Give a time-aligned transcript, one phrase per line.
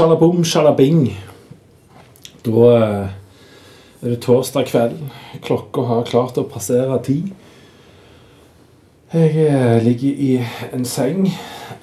[0.00, 1.10] Sjalabom, sjalabing.
[2.40, 3.08] Da eh,
[4.00, 4.94] er det torsdag kveld.
[5.44, 7.18] Klokka har klart å passere ti.
[9.12, 10.30] Jeg eh, ligger i
[10.72, 11.28] en seng,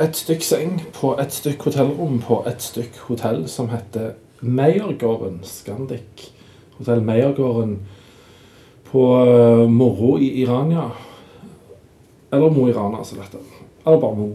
[0.01, 5.43] et stykk seng, på et stykk hotellrom på et stykk hotell som heter Meiergården.
[5.45, 6.31] Scandic
[6.79, 7.77] hotell Meiergården
[8.89, 10.89] på eh, Moro i Irania.
[12.33, 13.45] Eller Mo i Rana, som dette.
[13.85, 14.31] Eller bare Mo.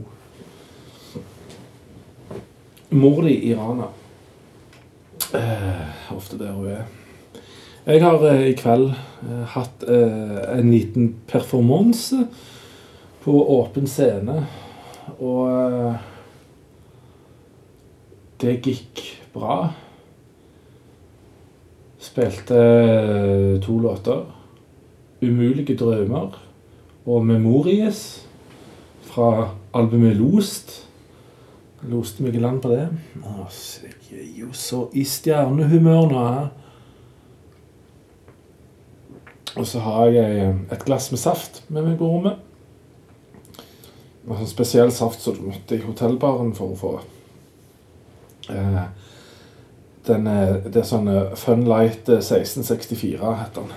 [2.92, 3.86] Mor di i Rana.
[5.32, 6.82] Uh, ofte der hun er.
[7.86, 12.18] Jeg har uh, i kveld uh, hatt en liten performance
[13.24, 14.42] på åpen scene.
[15.24, 15.96] Og
[18.42, 19.02] det gikk
[19.32, 19.72] bra.
[22.02, 22.60] Spilte
[23.64, 24.24] to låter.
[25.22, 26.38] 'Umulige drømmer'
[27.06, 28.26] og 'Memories'
[29.02, 30.91] fra albumet 'Lost'.
[31.90, 32.88] Loste i land på det.
[33.24, 36.26] Altså, jeg er jo så i stjernehumør nå.
[39.56, 42.38] Og så har jeg et glass med saft med meg på rommet.
[44.22, 46.92] Sånn spesiell saft som du måtte i hotellbaren for å få.
[48.54, 48.82] Eh,
[50.06, 53.74] den er, det er sånn eh, Fun Light 1664 heter den.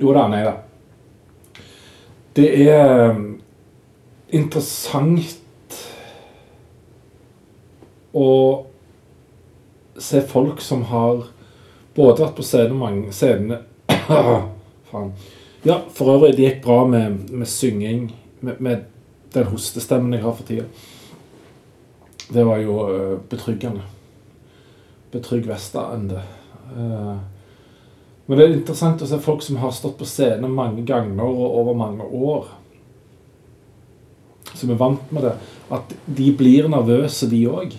[0.00, 0.56] Jo da, nei da.
[2.36, 3.14] Det er
[4.36, 5.78] interessant
[8.16, 8.30] å
[9.98, 11.24] se folk som har
[11.96, 13.62] både vært på scenen mange scenene
[14.86, 15.12] Faen.
[15.66, 18.04] Ja, for øvrig, det gikk bra med, med synging,
[18.40, 18.84] med, med,
[19.34, 20.64] den hostestemmen jeg har for tida.
[22.30, 23.82] Det var jo uh, betryggende.
[25.12, 26.22] Betrygg Vesta-ende.
[26.70, 27.18] Uh,
[28.26, 31.58] men det er interessant å se folk som har stått på scenen mange ganger og
[31.60, 32.48] over mange år
[34.56, 35.34] som er vant med det,
[35.76, 37.76] at de blir nervøse, de òg.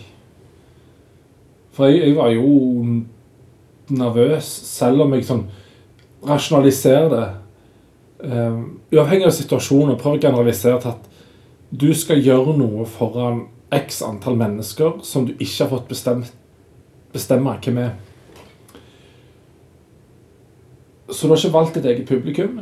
[1.76, 2.86] For jeg, jeg, var jo
[3.94, 5.46] nervøs, selv om jeg sånn
[6.28, 7.28] rasjonaliserer det.
[8.18, 11.06] Um, uavhengig av situasjonen, prøv å generalisere til at
[11.70, 13.44] du skal gjøre noe foran
[13.74, 16.32] x antall mennesker som du ikke har fått bestemt,
[17.14, 17.94] bestemme hvem er.
[21.08, 22.62] Så du har ikke valgt ditt eget publikum.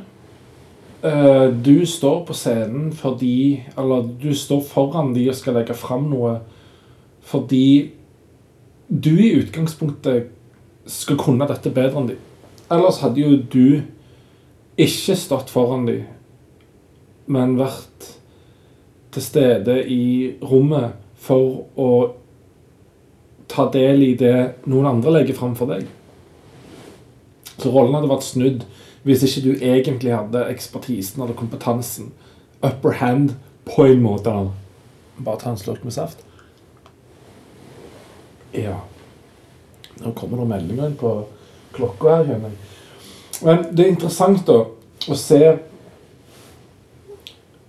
[1.06, 6.08] Uh, du står på scenen fordi Eller du står foran de og skal legge fram
[6.10, 6.40] noe
[7.26, 7.92] fordi
[8.88, 10.28] du i utgangspunktet
[10.86, 12.18] skal kunne dette bedre enn de.
[12.70, 13.82] Ellers hadde jo du
[14.78, 15.96] ikke stått foran de,
[17.26, 18.12] men vært
[19.16, 21.90] til stede i rommet for å
[23.50, 24.38] ta del i det
[24.70, 25.90] noen andre legger fram for deg.
[27.58, 28.66] Så rollen hadde vært snudd
[29.06, 32.08] hvis ikke du egentlig hadde ekspertisen eller kompetansen.
[32.64, 33.36] Upper hand
[33.66, 34.32] på en måte.
[35.22, 36.24] Bare ta en slurk med saft.
[38.56, 38.80] Ja
[40.02, 41.12] Nå kommer det meldinger inn på
[41.76, 42.26] klokka her.
[42.32, 42.58] Kjenner jeg.
[43.46, 44.58] Men det er interessant da
[45.12, 45.40] å se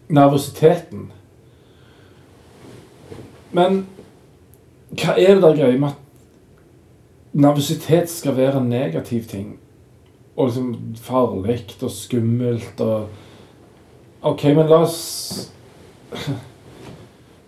[0.08, 1.10] nervøsiteten.
[3.54, 3.84] Men
[4.96, 9.56] hva er det der greia med at nervøsitet skal være en negativ ting?
[10.36, 14.98] Og liksom farlig og skummelt og OK, men la oss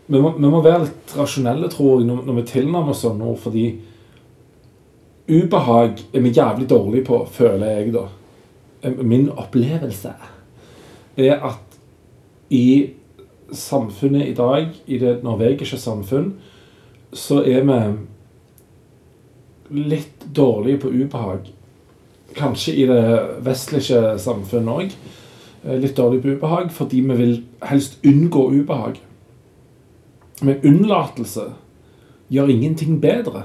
[0.08, 3.36] vi må, vi må, være litt rasjonelle, tror jeg, når, vi tilnærmer oss sånn ord,
[3.42, 3.66] fordi
[5.28, 8.06] ubehag er vi jævlig dårlige på, føler jeg, da.
[9.02, 10.14] Min opplevelse
[11.18, 11.76] er at
[12.54, 12.94] i
[13.52, 16.32] samfunnet i dag, i det norvegiske samfunn,
[17.12, 17.78] så er vi
[19.92, 21.52] litt dårlige på ubehag
[22.36, 23.02] kanskje i det
[23.44, 24.96] vestlige samfunnet òg,
[25.64, 29.00] eh, litt dårlig på ubehag fordi vi vil helst unngå ubehag.
[30.42, 31.52] Men unnlatelse
[32.30, 33.44] gjør ingenting bedre.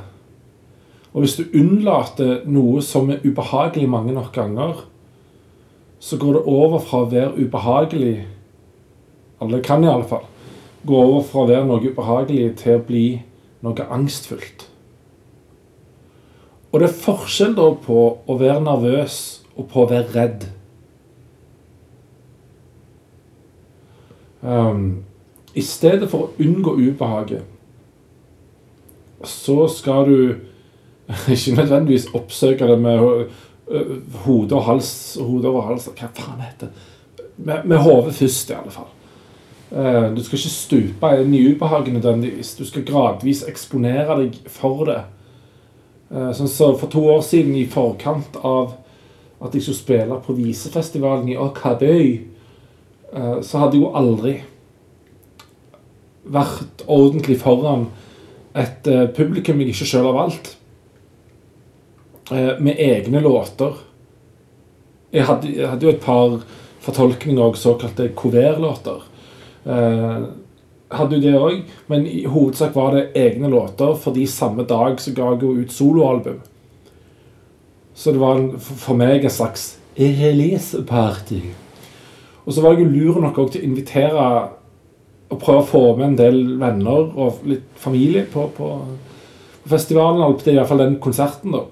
[1.14, 4.86] Og hvis du unnlater noe som er ubehagelig mange nok ganger,
[6.00, 8.26] så går det over fra å være ubehagelig
[9.42, 10.24] Alle kan i alle fall
[10.88, 13.08] gå over fra å være noe ubehagelig til å bli
[13.64, 14.70] noe angstfullt.
[16.74, 19.18] Og det er forskjell da på å være nervøs
[19.54, 20.46] og på å være redd.
[24.42, 25.04] Um,
[25.54, 27.46] I stedet for å unngå ubehaget,
[29.24, 30.18] så skal du
[31.36, 33.30] ikke nødvendigvis oppsøke det med
[34.26, 34.90] hode og hals
[35.22, 36.90] Hode over hals Hva faen heter det?
[37.38, 38.90] Med, med hodet først, i alle fall.
[39.74, 42.56] Uh, du skal ikke stupe inn i ubehaget nødvendigvis.
[42.58, 45.04] Du skal gradvis eksponere deg for det.
[46.12, 48.76] Eh, sånn så For to år siden, i forkant av
[49.44, 52.10] at jeg skulle spille på Visefestivalen i Okabøy,
[53.14, 54.36] eh, så hadde jeg jo aldri
[56.24, 57.90] vært ordentlig foran
[58.56, 60.54] et uh, publikum jeg ikke sjøl har valgt,
[62.32, 63.74] med egne låter.
[65.12, 66.38] Jeg hadde, jeg hadde, jo et par
[66.86, 69.02] fortolkninger av såkalte coverlåter.
[70.94, 75.14] Hadde jo det òg, men i hovedsak var det egne låter, fordi samme dag så
[75.16, 76.42] ga jeg jo ut soloalbum.
[77.94, 81.42] Så det var en, for meg en slags release-party.
[82.44, 84.28] Og så var jeg jo lur nok til å invitere
[85.34, 88.70] og prøve å få med en del venner og litt familie på, på,
[89.64, 90.22] på festivalen.
[90.22, 91.64] Eller i hvert fall den konserten, da.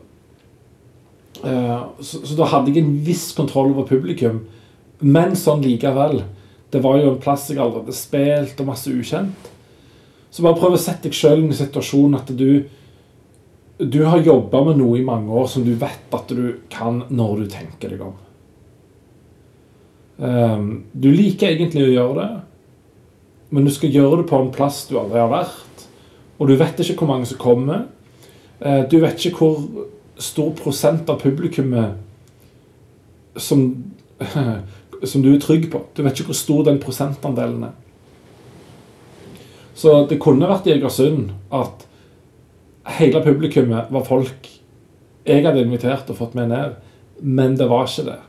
[1.41, 4.43] Uh, så, så, da hadde jeg en viss kontroll over publikum.
[5.01, 6.21] Men sånn likevel.
[6.71, 9.49] Det var jo en plass jeg aldri hadde spilt, og masse ukjent.
[10.31, 12.63] Så bare prøv å sette deg sjøl i en situasjon at du
[13.81, 17.39] du har jobba med noe i mange år som du vet at du kan når
[17.39, 18.13] du tenker deg om.
[20.21, 22.29] Um, du liker egentlig å gjøre det,
[23.49, 25.87] men du skal gjøre det på en plass du aldri har vært.
[26.37, 27.87] Og du vet ikke hvor mange som kommer.
[28.61, 29.89] Uh, du vet ikke hvor
[30.21, 31.97] stor prosent av publikummet
[33.41, 33.65] som
[35.03, 35.83] som du er trygg på.
[35.95, 37.77] Du vet ikke hvor stor den prosentandelen er.
[39.75, 41.85] Så det kunne vært i Egersund at
[42.97, 44.49] hele publikummet var folk
[45.25, 46.77] jeg hadde invitert og fått med ned,
[47.21, 48.19] men det var ikke det.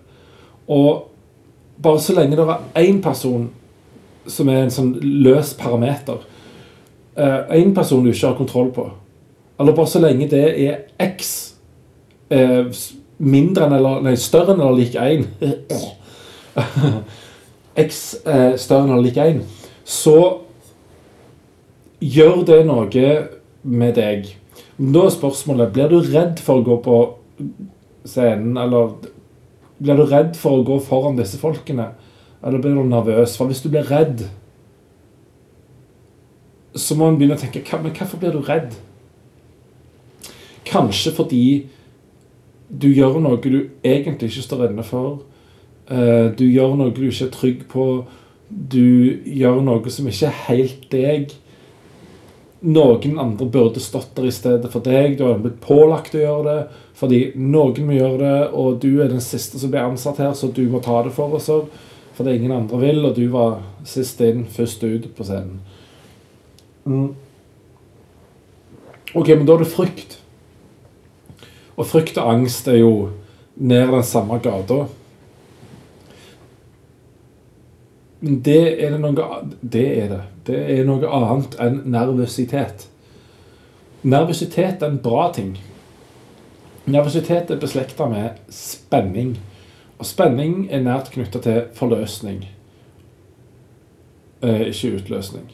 [0.73, 1.09] Og
[1.83, 3.49] bare så lenge det var én person
[4.29, 6.21] som er en sånn løs parameter,
[7.17, 8.85] én eh, person du ikke har kontroll på,
[9.61, 11.33] eller bare så lenge det er X
[12.33, 12.69] eh,
[13.19, 15.27] mindre enn eller, nei, større enn eller lik 1
[17.87, 19.43] X eh, større enn eller lik 1,
[19.89, 20.17] så
[22.03, 23.09] gjør det noe
[23.63, 24.31] med deg.
[24.77, 26.99] Da er spørsmålet blir du redd for å gå på
[28.09, 28.97] scenen, eller
[29.83, 31.93] blir du redd for å gå foran disse folkene?
[32.43, 33.37] Eller blir du nervøs?
[33.39, 34.25] For hvis du blir redd,
[36.75, 38.73] så må man begynne å tenke Men hvorfor blir du redd?
[40.65, 41.45] Kanskje fordi
[42.73, 45.21] du gjør noe du egentlig ikke står inne for.
[45.93, 47.87] Eh, du gjør noe du ikke er trygg på.
[48.49, 51.35] Du gjør noe som ikke er helt deg.
[52.63, 55.19] Noen andre burde stått der i stedet for deg.
[55.19, 56.61] Du har blitt pålagt å gjøre det
[57.03, 60.53] fordi noen må gjøre det, og du er den siste som blir ansatt her, så
[60.55, 61.49] du må ta det for oss
[62.13, 63.57] fordi ingen andre vil, og du var
[63.89, 65.57] sist inn, først ut på scenen.
[66.85, 67.09] Mm.
[69.17, 70.19] Ok, men da er det frykt.
[71.75, 72.93] Og frykt og angst er jo
[73.57, 74.85] ned den samme gata.
[78.23, 79.29] Men det er det noe
[79.61, 80.23] Det er det.
[80.47, 82.87] Det er noe annet enn nervøsitet.
[84.03, 85.57] Nervøsitet er en bra ting.
[86.87, 89.37] Nervøsitet er beslekta med spenning.
[89.99, 92.45] Og spenning er nært knytta til forløsning.
[94.43, 95.51] Eh, ikke utløsning.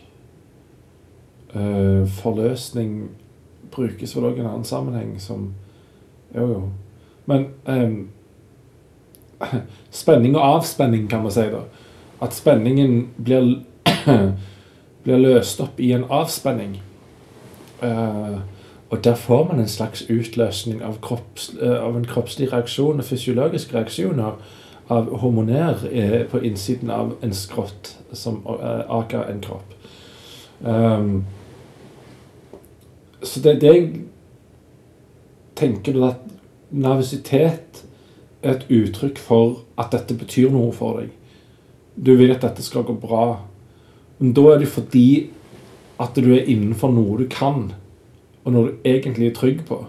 [1.54, 3.10] Eh, forløsning
[3.72, 5.54] brukes vel òg i en annen sammenheng som
[6.34, 6.62] Jo, jo.
[7.26, 7.92] Men eh,
[9.90, 11.64] spenning og avspenning, kan man si, da
[12.20, 13.64] at spenningen blir,
[15.04, 16.80] blir løst opp i en avspenning.
[17.82, 18.40] Uh,
[18.90, 23.04] og der får man en slags utløsning av, kropps, uh, av en kroppslig reaksjon og
[23.04, 24.38] fysiologiske reaksjoner
[24.88, 28.42] av hormoner uh, på innsiden av en skrott som
[28.88, 29.74] aker en kropp.
[30.60, 31.24] Um,
[33.22, 33.90] så det, det jeg
[35.58, 36.22] tenker du at
[36.70, 37.84] nervøsitet
[38.42, 41.14] er et uttrykk for at dette betyr noe for deg.
[41.98, 43.40] Du vil at dette skal gå bra.
[44.18, 45.30] Men da er det fordi
[45.98, 47.72] at du er innenfor noe du kan,
[48.44, 49.80] og noe du egentlig er trygg på.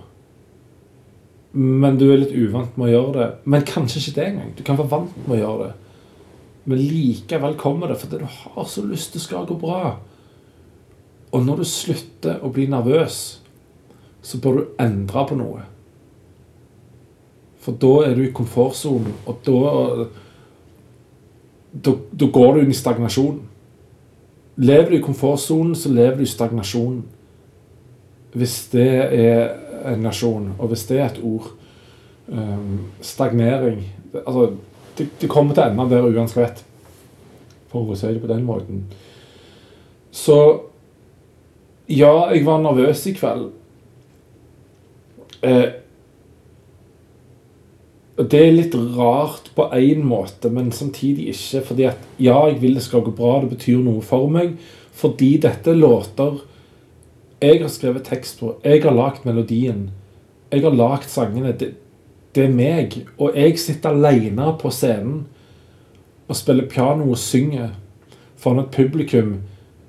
[1.53, 3.29] Men du er litt uvant med å gjøre det.
[3.49, 4.51] Men kanskje ikke det engang.
[4.57, 5.73] Du kan være vant med å gjøre det.
[6.69, 9.95] Men likevel kommer det fordi du har så lyst til skal gå bra.
[11.33, 13.39] Og når du slutter å bli nervøs,
[14.21, 15.65] så bør du endre på noe.
[17.63, 19.59] For da er du i komfortsonen, og da
[21.71, 21.93] da,
[22.25, 23.39] går du inn i stagnasjon.
[24.59, 27.03] Lever du i komfortsonen, så lever du i stagnasjon.
[28.33, 31.53] Hvis det er en nasjon, og hvis det er et ord
[32.27, 33.79] um, Stagnering
[34.13, 34.51] Altså,
[34.97, 36.63] det, det kommer til enden der uansett,
[37.69, 38.81] for å si det på den måten.
[40.11, 40.38] Så
[41.89, 43.51] ja, jeg var nervøs i kveld.
[45.45, 45.67] Eh,
[48.19, 51.61] og Det er litt rart på én måte, men samtidig ikke.
[51.69, 54.57] Fordi at ja, jeg vil det skal gå bra, det betyr noe for meg.
[54.91, 56.41] Fordi dette er låter
[57.41, 58.55] jeg har skrevet tekst på.
[58.63, 59.89] Jeg har lagd melodien.
[60.51, 61.53] Jeg har lagd sangene.
[61.55, 61.73] Det,
[62.35, 62.97] det, er meg.
[63.17, 65.21] Og jeg sitter alene på scenen
[66.27, 67.69] og spiller piano og synger
[68.38, 69.38] foran et publikum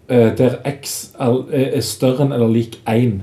[0.09, 3.19] eh, der X er, er større enn eller lik 1.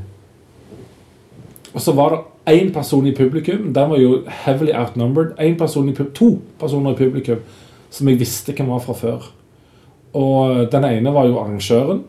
[1.74, 5.34] Og så var det én person i publikum, den var jo heavily outnumbered.
[5.39, 7.42] En person i, pub- to personer i publikum
[7.89, 9.27] som jeg visste hvem var fra før.
[10.18, 12.04] Og den ene var jo arrangøren.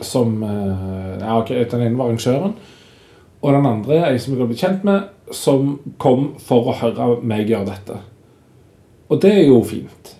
[0.00, 2.54] Som eh, Ja, ok, den ene var arrangøren.
[3.42, 7.18] Og den andre ei som jeg har blitt kjent med, som kom for å høre
[7.22, 7.98] meg gjøre dette.
[9.12, 10.14] Og det er jo fint.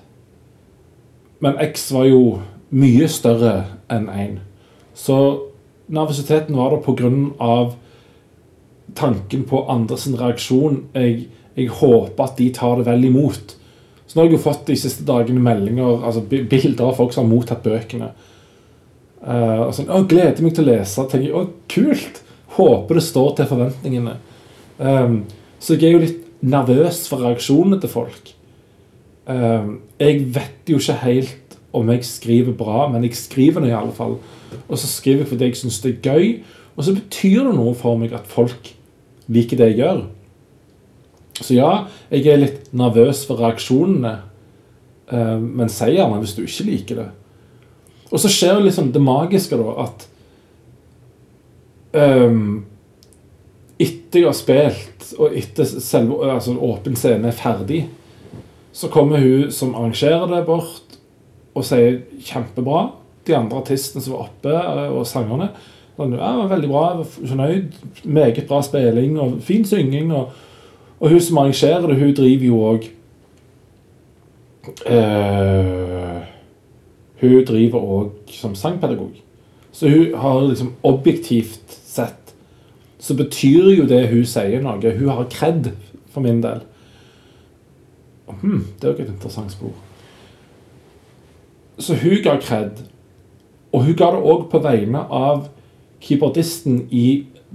[1.41, 2.41] Men X var jo
[2.75, 3.55] mye større
[3.93, 4.37] enn en.
[4.95, 5.17] Så
[5.89, 7.75] nervøsiteten var der av
[8.97, 10.85] tanken på andres reaksjon.
[10.97, 13.57] Jeg, jeg håper at de tar det vel imot.
[14.07, 17.25] Så nå har jeg jo fått de siste dagene meldinger, altså bilder av folk som
[17.25, 18.13] har mottatt bøkene.
[19.25, 21.07] Uh, og sånn, å, gleder meg til å lese.
[21.09, 22.21] tenker jeg, å, kult!
[22.55, 24.19] Håper det står til forventningene.
[24.79, 25.17] Um,
[25.59, 28.31] så jeg er jo litt nervøs for reaksjonene til folk.
[29.25, 33.79] Um, jeg vet jo ikke helt om jeg skriver bra, men jeg skriver det i
[33.79, 34.19] alle fall.
[34.69, 36.29] Og så skriver jeg fordi jeg syns det er gøy,
[36.77, 38.71] og så betyr det noe for meg at folk
[39.33, 40.05] liker det jeg gjør.
[41.41, 41.73] Så ja,
[42.13, 44.15] jeg er litt nervøs for reaksjonene,
[45.11, 47.09] eh, men si gjerne hvis du ikke liker det.
[48.13, 50.07] Og så skjer liksom det magiske, da, at
[51.99, 52.63] um,
[53.83, 57.85] etter jeg har spilt, og etter selve altså åpen scene er ferdig,
[58.75, 60.99] så kommer hun som arrangerer det, bort
[61.55, 62.93] og sier 'kjempebra'.
[63.27, 65.51] De andre artistene som var oppe, eh, og sangerne
[65.97, 67.79] sånn, ja, veldig bra, jeg var fornøyd.
[68.05, 70.13] Meget bra spilling og fin synging.
[70.15, 70.33] Og,
[70.99, 72.89] og hun som arrangerer det, hun driver jo òg
[74.89, 76.21] eh,
[77.21, 79.15] Hun driver òg som sangpedagog.
[79.75, 82.35] Så hun har liksom objektivt sett
[82.99, 84.93] Så betyr jo det hun sier noe.
[84.97, 85.73] Hun har kred,
[86.09, 86.63] for min del.
[88.27, 89.75] Hmm, det er jo et interessant spor.
[91.79, 92.81] Så hun ga kred.
[93.73, 95.49] Og hun ga det òg på vegne av
[96.05, 97.07] keyboardisten i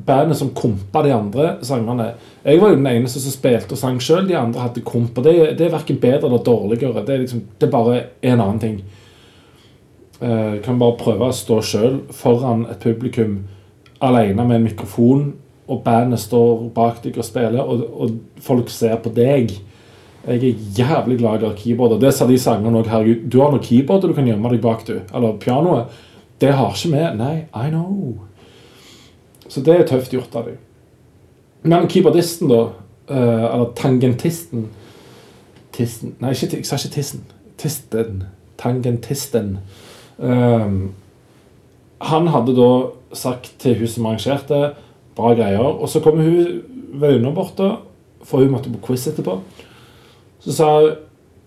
[0.05, 2.13] bandet som kompa de andre sangerne.
[2.43, 4.27] Jeg var jo den eneste som spilte og sang sjøl.
[4.29, 5.19] De andre hadde komp.
[5.23, 7.03] Det, det er verken bedre eller dårligere.
[7.05, 8.79] Det er, liksom, det er bare en annen ting.
[10.19, 13.41] Uh, kan bare prøve å stå sjøl foran et publikum
[14.03, 15.29] alene med en mikrofon,
[15.69, 19.53] og bandet står bak deg og spiller, og, og folk ser på deg.
[20.27, 21.95] Jeg er jævlig glad i keyboard.
[21.95, 22.89] Og det sa de sangerne òg.
[22.91, 24.99] Herregud, du har noe keyboard du kan gjemme deg bak, du.
[25.15, 25.93] Eller pianoet.
[26.39, 27.05] Det har ikke vi.
[27.19, 28.28] Nei, I know.
[29.49, 30.59] Så det er tøft gjort av dem.
[31.63, 32.61] Men keyboardisten, da,
[33.09, 34.69] eh, eller tangentisten
[35.75, 37.25] Tisten Nei, ikke, jeg sa ikke tissen.
[37.59, 38.23] Tisten.
[38.59, 39.59] Tangentisten.
[40.17, 40.91] Um,
[42.03, 42.71] han hadde da
[43.15, 44.73] sagt til hun som arrangerte
[45.15, 45.63] bra greier.
[45.63, 46.63] Og så kommer hun
[46.99, 47.77] venninna bort, da,
[48.23, 49.39] for hun måtte på quiz etterpå.
[50.43, 50.97] Så sa hun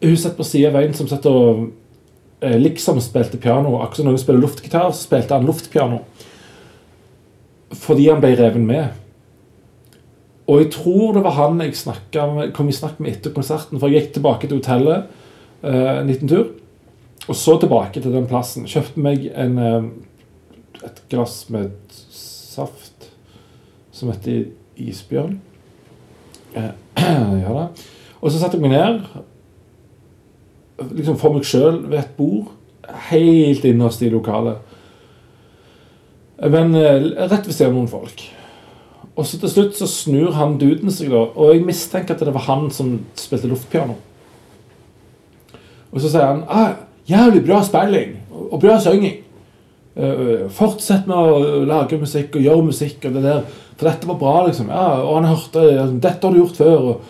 [0.03, 1.69] Hun satt på sida av veien som satt og
[2.43, 3.77] eh, liksom spilte piano.
[3.79, 6.01] Akkurat som noen spiller luftgitar, så spilte han luftpiano.
[7.73, 8.99] Fordi han ble reven med.
[10.51, 11.75] Og jeg tror det var han jeg
[12.35, 13.81] med, kom i snakk med etter konserten.
[13.81, 15.07] For jeg gikk tilbake til hotellet
[15.63, 16.51] eh, en liten tur.
[17.29, 18.67] Og så tilbake til den plassen.
[18.69, 21.73] Kjøpte meg en, eh, et glass med
[22.13, 23.11] saft
[23.93, 25.39] som heter isbjørn.
[26.57, 26.73] Eh,
[27.45, 27.69] ja da.
[28.21, 29.05] Og så satte jeg meg ned
[30.91, 32.53] liksom for meg sjøl ved et bord
[33.11, 34.59] helt innerst i lokalet.
[36.41, 38.25] Men eh, rett ved siden av noen folk.
[39.13, 42.33] Og så til slutt så snur han duden seg, da, og jeg mistenker at det
[42.33, 43.99] var han som spilte luftpiano.
[45.93, 46.73] Og så sier han ah,
[47.09, 49.19] 'Jævlig bra spilling og bra synging'.
[49.93, 53.43] Uh, fortsett med å lage musikk og gjøre musikk og det der.
[53.77, 54.71] For dette var bra, liksom.
[54.73, 57.01] Ja, og han hørte altså, 'Dette har du gjort før', og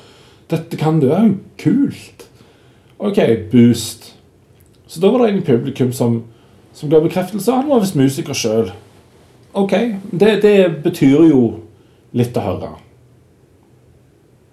[0.50, 1.12] 'Dette kan du'.
[1.12, 1.20] Ja,
[1.58, 2.26] kult.
[2.98, 3.18] Ok,
[3.52, 4.14] boost.
[4.86, 6.24] Så da var det en publikum som,
[6.72, 7.52] som ga bekreftelse.
[7.52, 8.72] Han var visst musiker sjøl.
[9.52, 9.72] Ok,
[10.10, 11.42] det, det betyr jo
[12.16, 12.70] litt å høre.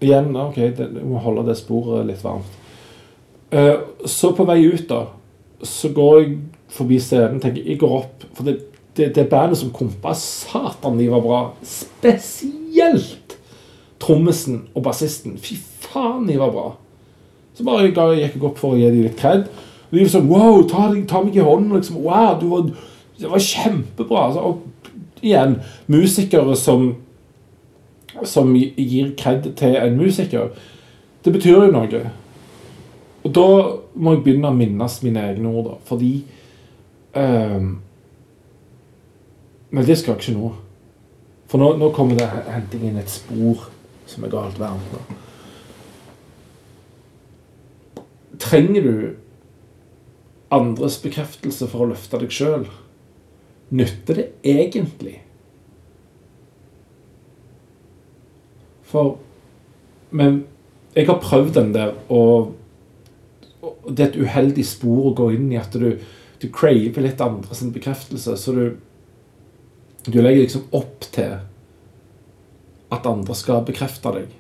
[0.04, 2.58] Igjen, ok, det, jeg må holde det sporet litt varmt.
[3.52, 5.06] Eh, så på vei ut, da,
[5.64, 6.36] så går jeg
[6.70, 8.28] forbi scenen tenker jeg går opp.
[8.36, 8.58] For det,
[8.98, 11.42] det, det bandet som kompa, satan, de var bra.
[11.64, 13.38] Spesielt
[14.00, 15.38] trommisen og bassisten.
[15.40, 16.70] Fy faen, de var bra.
[17.56, 19.48] Så bare ga, gikk jeg opp for å gi dem litt kred.
[19.90, 21.76] Og de var sånn Wow, ta, ta meg i hånden.
[21.76, 22.04] Liksom.
[22.06, 22.68] Wow, du var,
[23.20, 24.28] det var kjempebra.
[24.30, 24.69] Altså, og
[25.22, 26.92] igjen, musikere som
[28.24, 30.50] som gir kred til en musiker,
[31.26, 32.02] det betyr jo noe.
[33.24, 33.48] Og da
[34.00, 35.78] må jeg begynne å minnes mine egne ord, da.
[35.90, 36.14] Fordi
[37.14, 37.70] um,
[39.70, 40.52] Men det skal jeg ikke nå.
[41.50, 43.68] For nå, nå kommer det henting inn et spor
[44.10, 45.02] som er galt varmt nå.
[48.40, 48.96] Trenger du
[50.50, 52.66] andres bekreftelse for å løfte deg sjøl,
[53.70, 55.20] nytter det egentlig?
[58.90, 59.18] For
[60.10, 60.46] Men
[60.96, 62.56] jeg har prøvd den der, og,
[63.62, 65.92] og det er et uheldig spor å gå inn i at du,
[66.42, 68.34] du craver litt andres bekreftelse.
[68.42, 68.64] Så du,
[70.10, 71.38] du legger liksom opp til
[72.90, 74.34] at andre skal bekrefte deg.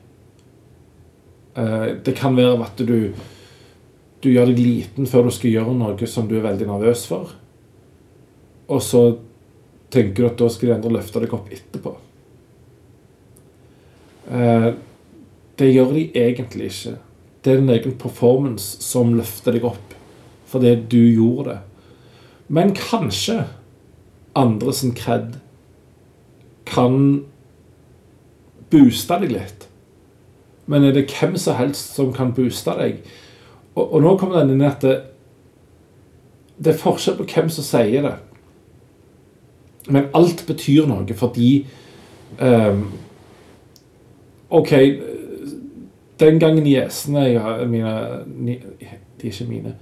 [1.59, 3.13] Eh, det kan være at du,
[4.24, 7.36] du gjør deg liten før du skal gjøre noe som du er veldig nervøs for.
[8.69, 9.03] Og så
[9.93, 11.95] tenker du at da skal de andre løfte deg opp etterpå.
[14.29, 14.69] Eh,
[15.59, 16.97] det gjør de egentlig ikke.
[17.43, 19.95] Det er din egen performance som løfter deg opp
[20.49, 21.59] fordi du gjorde det.
[22.49, 23.43] Men kanskje
[24.33, 25.35] andre sin kred
[26.65, 27.25] kan
[28.73, 29.67] booste deg litt.
[30.69, 33.03] Men er det hvem som helst som kan booste deg?
[33.75, 34.95] Og, og nå kommer den inn at det,
[36.57, 38.15] det er forskjell på hvem som sier det.
[39.89, 41.51] Men alt betyr noe fordi
[42.39, 42.84] um,
[44.50, 44.74] OK,
[46.19, 47.25] den gangen niesene
[47.69, 47.93] mine
[48.46, 48.58] De
[49.27, 49.75] er ikke mine.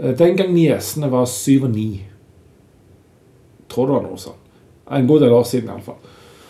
[0.00, 2.04] Eh, den gang niesene var syv og ni
[3.68, 4.44] Tror det var noe sånt.
[4.90, 5.98] En god del år siden, iallfall.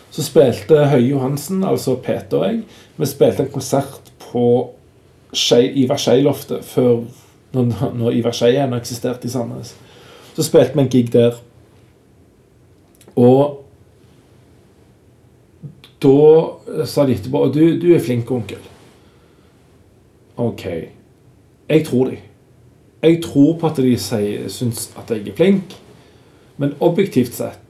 [0.09, 2.61] Så spilte Høie Johansen, altså Peter og jeg,
[2.95, 4.45] vi spilte en konsert på
[5.35, 7.03] Skei, Ivar Skei-loftet før
[7.53, 9.75] når, når Ivar Skei ennå eksisterte i Sandnes.
[10.35, 11.35] Så spilte vi en gig der.
[13.19, 13.59] Og
[15.99, 18.61] da sa de etterpå du, du er flink, onkel.
[20.39, 20.65] OK.
[21.69, 22.19] Jeg tror de.
[23.03, 25.75] Jeg tror på at de syns at jeg er flink,
[26.59, 27.65] men objektivt sett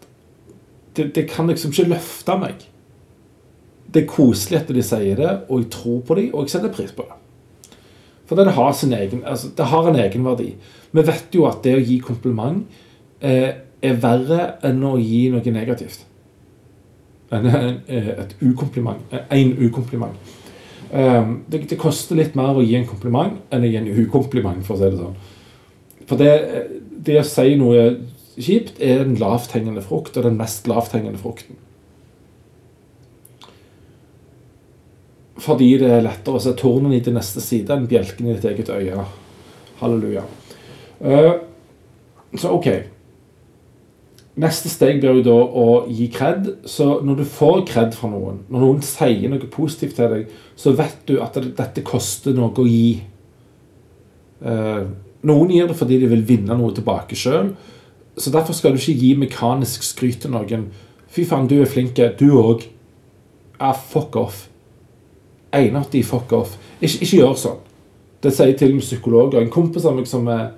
[0.98, 2.66] det, det, kan liksom ikke løfte meg.
[3.94, 6.74] Det er koselig at de sier det, og jeg tror på dem, og jeg setter
[6.74, 7.18] pris på det.
[8.30, 10.52] For det har, sin egen, altså, det har en egenverdi.
[10.92, 12.66] Vi vet jo at det å gi kompliment
[13.22, 16.06] eh, er verre enn å gi noe negativt.
[17.32, 17.46] En,
[17.88, 19.02] et ukompliment.
[19.14, 20.36] Eh, en ukompliment.
[20.90, 24.64] Um, det, det, koster litt mer å gi en kompliment enn å gi en ukompliment,
[24.66, 25.18] for å si det sånn.
[26.10, 26.32] For det,
[27.06, 27.84] det å si noe
[28.40, 31.60] kjipt er en lavthengende frukt, og den mest lavthengende frukten.
[35.40, 38.50] Fordi det er lettere å se tornen i til neste side enn bjelken i ditt
[38.50, 39.06] eget øye.
[39.80, 40.26] Halleluja.
[42.36, 42.68] Så OK.
[44.38, 46.48] Neste steg blir jo da å gi kred.
[46.70, 50.76] Så når du får kred fra noen, når noen sier noe positivt til deg, så
[50.78, 53.02] vet du at dette koster noe å gi.
[54.40, 54.84] Eh,
[55.28, 57.56] noen gir det fordi de vil vinne noe tilbake sjøl.
[58.20, 60.70] Så derfor skal du ikke gi mekanisk skryt til noen.
[61.10, 61.96] 'Fy faen, du er flink.
[61.96, 62.68] Du òg.'
[63.60, 64.48] Ah, fuck off.
[65.52, 66.56] Einartig fuck off.
[66.80, 67.60] Ikke, ikke gjør sånn.
[68.24, 69.42] Det sier til og med psykologer.
[69.42, 70.52] En kompis av meg som er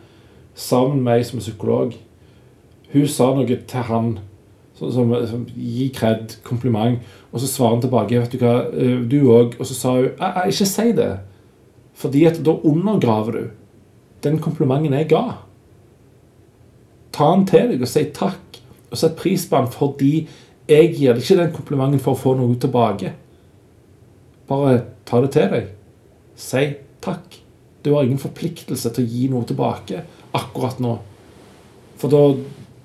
[0.54, 1.96] sammen med meg som er psykolog
[2.94, 4.14] hun sa noe til han
[4.76, 7.00] som, som, som gi kred, kompliment,
[7.32, 9.58] og så svarer han tilbake vet du hva, eh, du òg.
[9.60, 10.08] Og så sa hun
[10.50, 11.12] ikke si det,
[12.02, 13.44] fordi at da undergraver du
[14.26, 15.26] den komplimenten jeg ga.
[17.12, 20.14] Ta den til deg og si takk, og sett pris på den fordi
[20.70, 23.14] jeg gir deg ikke den komplimenten for å få noe tilbake.
[24.50, 25.70] Bare ta det til deg.
[26.40, 26.66] Si
[27.04, 27.38] takk.
[27.82, 30.04] Du har ingen forpliktelse til å gi noe tilbake
[30.38, 30.98] akkurat nå.
[32.02, 32.22] For da,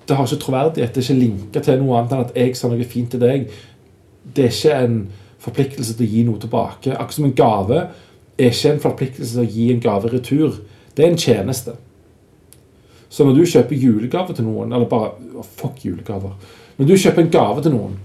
[0.07, 0.95] det har ikke troverdighet.
[0.95, 3.49] Det er ikke linka til noe annet enn at jeg sa noe fint til deg.
[4.23, 4.99] Det er ikke en
[5.43, 6.93] forpliktelse til å gi noe tilbake.
[6.93, 7.81] Akkurat som en gave
[8.37, 10.61] er ikke en forpliktelse til å gi en gave retur.
[10.95, 11.75] Det er en tjeneste.
[13.09, 16.33] Så når du kjøper julegave til noen, eller bare Fuck julegaver.
[16.77, 17.97] Når du kjøper en gave til noen,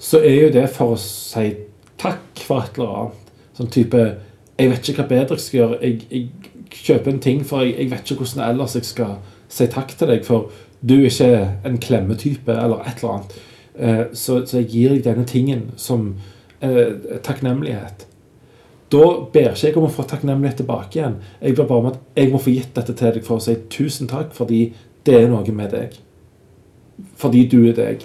[0.00, 1.52] så er jo det for å si
[2.00, 3.32] takk for et eller annet.
[3.56, 4.02] Sånn type
[4.60, 5.76] Jeg vet ikke hva bedre jeg skal gjøre.
[5.80, 9.14] Jeg, jeg kjøper en ting, for jeg, jeg vet ikke hvordan ellers jeg skal
[9.50, 11.30] si takk til deg, for du er ikke
[11.68, 13.40] en klemmetype eller et eller annet.
[13.74, 16.14] Eh, så, så, jeg gir deg denne tingen som
[16.60, 18.06] eh, takknemlighet.
[18.90, 21.18] Da ber ikke jeg om å få takknemlighet tilbake igjen.
[21.40, 23.56] Jeg ber bare om at jeg må få gitt dette til deg for å si
[23.70, 24.70] tusen takk, fordi
[25.06, 25.94] det er noe med deg.
[27.20, 28.02] Fordi du er deg.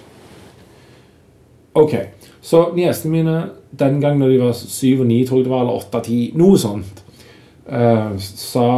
[1.76, 1.96] Ok,
[2.40, 3.40] så niesene mine
[3.76, 6.06] den gang når de var syv og ni, tror jeg det var, eller åtte og
[6.06, 7.02] ti, noe sånt,
[7.68, 8.68] eh, sa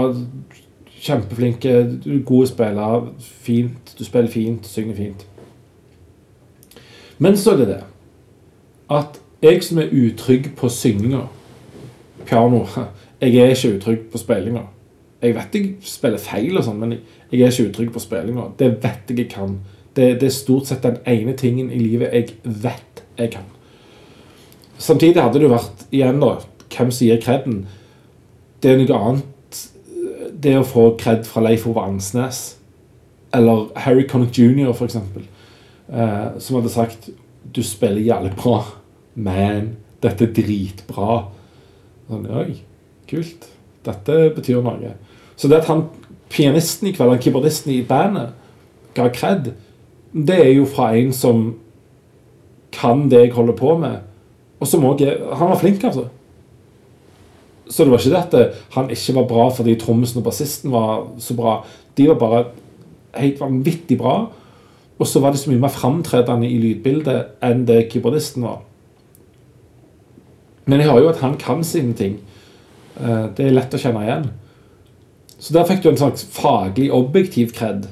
[0.99, 1.75] Kjempeflinke,
[2.27, 3.09] gode spillere.
[3.21, 3.95] Fint.
[3.99, 5.27] Du spiller fint, synger fint.
[7.19, 7.81] Men så er det det
[8.91, 11.27] at jeg som er utrygg på synginga
[12.27, 12.65] Piano
[13.21, 14.61] Jeg er ikke utrygg på spillinga.
[15.23, 16.93] Jeg vet jeg spiller feil, og sånn, men
[17.33, 18.45] jeg er ikke utrygg på spillinga.
[18.59, 19.57] Det vet jeg jeg kan.
[19.97, 23.49] Det, det, er stort sett den ene tingen i livet jeg vet jeg kan.
[24.79, 26.37] Samtidig hadde det vært igjen da,
[26.71, 27.65] hvem som gir kreden.
[28.63, 29.35] Det er noe annet
[30.43, 32.57] det å få kred fra Leif Ove Ansnes,
[33.35, 35.27] eller Harry Connick jr., eksempel,
[35.91, 37.11] eh, som hadde sagt
[37.49, 38.59] Du spiller jævlig bra,
[39.15, 41.23] men dette er dritbra.
[42.11, 42.59] Sånn, Oi,
[43.09, 43.47] kult.
[43.87, 44.91] Dette betyr noe.
[45.39, 45.87] Så det at han,
[46.29, 48.35] pianisten i kveld, han keyboardisten i bandet,
[48.95, 49.55] ga kred,
[50.13, 51.55] det er jo fra en som
[52.75, 54.03] kan det jeg holder på med.
[54.61, 56.09] Og som også er Han var flink, altså.
[57.69, 60.73] Så det var ikke det at eh, han ikke var bra fordi trommisen og bassisten
[60.73, 61.59] var så bra.
[61.99, 62.45] De var bare
[63.19, 64.31] helt vanvittig bra.
[64.99, 68.63] Og så var det så mye mer framtredende i lydbildet enn det keyboardisten var.
[70.67, 72.19] Men jeg hører jo at han kan sine ting.
[73.01, 74.31] Eh, Det er lett å kjenne igjen.
[75.39, 77.87] Så der fikk du en slags faglig objektiv kred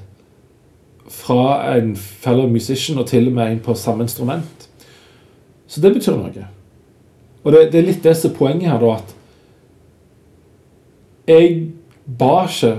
[1.08, 4.68] fra en fellow musician og til og med en på samme instrument.
[5.68, 6.48] Så det betyr noe.
[7.44, 9.15] Og det, det er litt det som er poenget her, da, at
[11.26, 11.56] jeg
[12.06, 12.72] ba ikke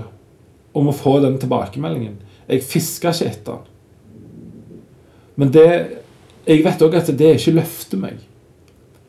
[0.78, 2.18] om å få den tilbakemeldingen.
[2.48, 3.74] Jeg fiska ikke etter den.
[5.38, 5.68] Men det,
[6.48, 8.22] jeg vet òg at det ikke løfter meg.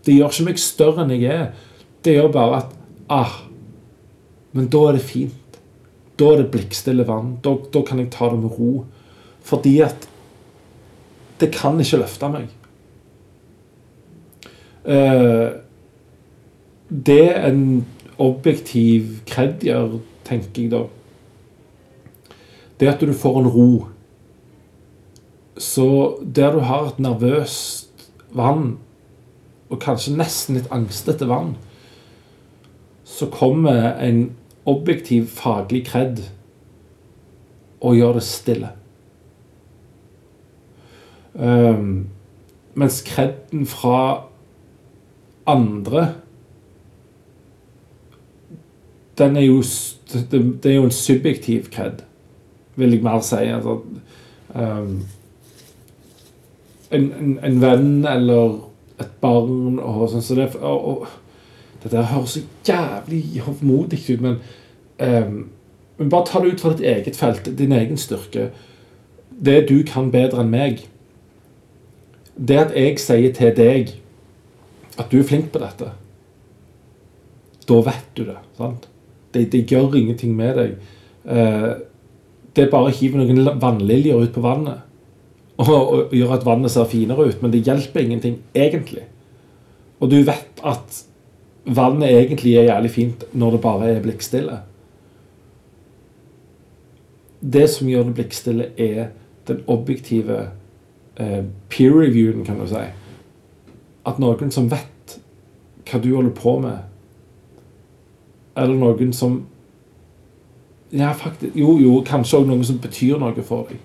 [0.05, 1.47] Det gjør ikke meg større enn jeg er.
[2.05, 2.75] Det gjør bare at
[3.13, 3.37] ah,
[4.57, 5.59] Men da er det fint.
[6.19, 7.37] Da er det blikkstille vann.
[7.45, 8.87] Da, da kan jeg ta det med ro.
[9.45, 10.09] Fordi at
[11.39, 12.49] det kan ikke løfte meg.
[14.89, 15.49] Eh,
[16.89, 17.61] det en
[18.19, 20.83] objektiv kred gjør, tenker jeg da,
[22.79, 23.71] det at du får en ro.
[25.59, 28.77] Så der du har et nervøst vann,
[29.69, 31.57] og kanskje nesten litt angstete vann,
[33.05, 34.37] så kommer en
[34.69, 36.23] objektiv faglig kred
[37.81, 38.71] og gjør det stille.
[41.35, 42.09] Um,
[42.75, 44.29] mens kredden fra
[45.47, 46.15] andre
[49.19, 49.63] den er jo,
[50.33, 52.03] det, er jo en subjektiv kred,
[52.77, 53.35] vil jeg mer si.
[53.35, 53.81] Altså,
[54.55, 55.07] um,
[56.91, 58.59] en, en, en venn eller
[59.03, 60.25] et barn og sånn.
[60.25, 61.09] Så det, og, og,
[61.79, 64.41] Dette høres så jævlig hovmodig ut, men,
[64.99, 65.37] um,
[66.01, 68.49] men bare ta det ut fra ditt eget felt, din egen styrke.
[69.31, 70.83] Det du kan bedre enn meg.
[72.35, 73.95] Det at jeg sier til deg
[74.99, 75.93] at du er flink på dette,
[77.69, 78.39] da vet du det.
[78.59, 78.89] sant?
[79.39, 80.77] Det, det gjør ingenting med deg.
[81.29, 81.71] Eh,
[82.57, 84.85] det er bare å hive noen vannliljer ut på vannet
[85.59, 89.05] og, og gjøre at vannet ser finere ut, men det hjelper ingenting egentlig.
[89.99, 91.01] Og du vet at
[91.67, 94.61] vannet egentlig er jævlig fint når det bare er blikkstille.
[97.41, 99.11] Det som gjør det blikkstille, er
[99.49, 100.39] den objektive
[101.17, 102.85] eh, peer-reviewen, kan du si.
[104.07, 105.19] At noen som vet
[105.89, 106.88] hva du holder på med,
[108.59, 109.41] eller noen som
[110.91, 113.81] Ja, faktisk Jo, jo, kanskje også noen som betyr noe for deg.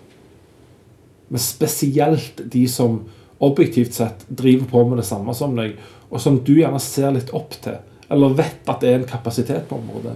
[1.27, 3.01] Men spesielt de som
[3.43, 5.75] objektivt sett driver på med det samme som deg,
[6.09, 9.65] og som du gjerne ser litt opp til, eller vet at det er en kapasitet
[9.67, 10.15] på området.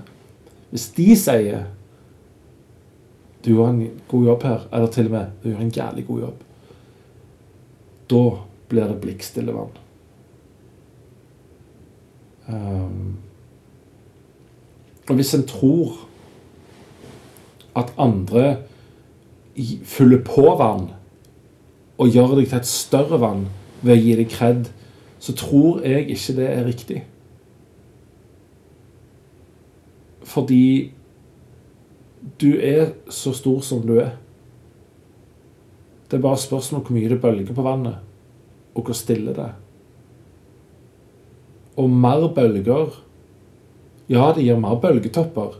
[0.71, 1.65] Hvis de sier
[3.43, 6.23] du gjør en god jobb her, eller til og med du gjør en jævlig god
[6.25, 6.41] jobb,
[8.11, 8.23] da
[8.69, 9.77] blir det blikkstille vann.
[12.47, 13.17] Um,
[15.15, 15.95] hvis en tror
[17.77, 18.57] at andre
[19.83, 20.89] fyller på vann
[21.97, 23.47] og gjør deg til et større vann
[23.81, 24.67] ved å gi deg kred,
[25.19, 26.99] så tror jeg ikke det er riktig.
[30.27, 30.91] Fordi
[32.41, 34.17] du er så stor som du er.
[36.07, 37.97] Det er bare spørsmål hvor mye det bølger på vannet,
[38.75, 39.55] og hvor stille det er.
[41.77, 43.06] Og mer bølger
[44.07, 45.57] Ja, det gir mer bølgetopper,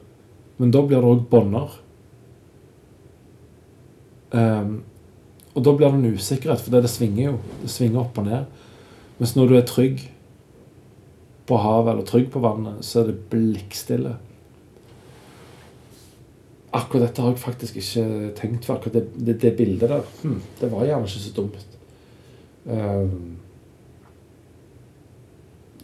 [0.57, 1.73] men da blir det òg bånder.
[4.31, 4.83] Um,
[5.57, 7.33] og da blir det en usikkerhet, for det, det svinger jo.
[7.63, 8.45] Det svinger opp og ned.
[9.17, 10.03] Mens når du er trygg
[11.47, 14.13] på havet eller trygg på vannet, så er det blikkstille.
[16.77, 18.05] Akkurat dette har jeg faktisk ikke
[18.37, 18.75] tenkt på.
[18.75, 20.05] akkurat det, det, det bildet der.
[20.21, 21.67] Hm, det var gjerne ikke så dumt.
[22.67, 23.35] Um,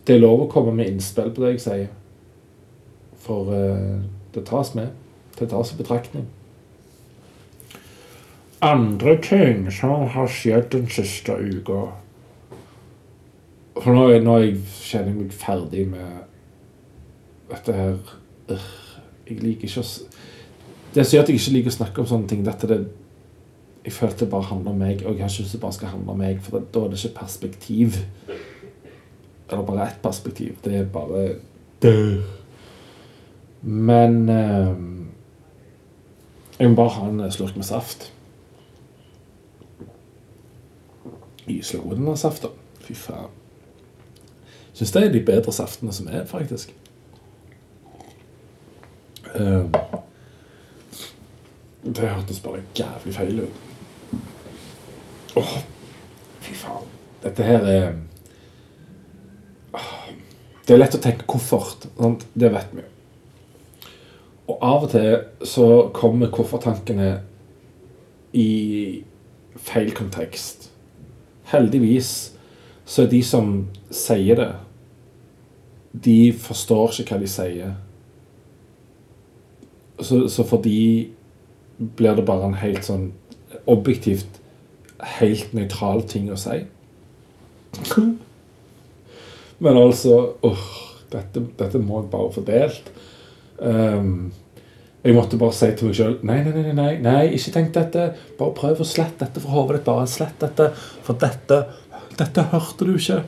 [0.03, 1.91] det er lov å komme med innspill på det jeg sier.
[3.23, 4.01] For eh,
[4.35, 4.91] det tas med.
[5.39, 6.25] Det tas i betraktning.
[8.63, 11.81] Andre ting som har skjedd den siste uka
[13.81, 16.21] For nå, er- jeg, kjenner meg ferdig med
[17.51, 17.97] dette her
[19.27, 19.89] Jeg liker ikke å
[20.93, 22.79] Det som gjør at jeg ikke liker å snakke om sånne ting, dette det
[23.83, 26.17] Jeg at det bare handler om meg, og jeg har det bare skal handle om
[26.23, 27.97] meg, for da er det ikke perspektiv.
[29.49, 30.53] Eller bare ett perspektiv.
[30.63, 31.35] Det er bare
[31.83, 32.21] død.
[33.63, 34.75] Men eh,
[36.59, 38.13] Jeg må bare ha en slurk med saft.
[41.47, 42.53] Gyselig god denne saften.
[42.83, 43.31] Fy faen.
[44.73, 46.73] Syns det er de bedre saftene som er, faktisk.
[49.33, 49.73] Um,
[51.83, 53.61] det hørtes bare jævlig feil ut.
[55.35, 55.53] Åh,
[56.41, 56.89] fy faen.
[57.23, 57.93] Dette her er
[60.67, 61.89] Det er lett å tenke koffert.
[61.97, 62.27] Sant?
[62.33, 62.89] Det vet vi jo.
[64.47, 67.13] Og av og til så kommer kofferttankene
[68.33, 68.49] i
[69.55, 70.69] feil kontekst.
[71.53, 72.33] Heldigvis
[72.85, 73.55] så er de som
[73.93, 74.51] sier det,
[75.93, 77.73] de forstår ikke hva de sier.
[80.01, 81.11] Så, så for de
[81.77, 83.11] blir det bare en helt sånn
[83.69, 84.41] objektivt
[85.19, 86.59] helt nøytral ting å si.
[89.63, 90.67] Men altså åh,
[91.13, 92.89] dette, dette må jeg bare få delt.
[93.59, 94.31] Um,
[95.03, 98.09] jeg måtte bare si til meg sjøl nei, nei, nei, nei, nei, ikke tenk dette.
[98.39, 99.87] Bare prøv å slette dette fra hodet ditt.
[99.89, 100.71] Bare slett dette.
[101.05, 101.63] For dette
[102.13, 103.23] Dette hørte du ikke.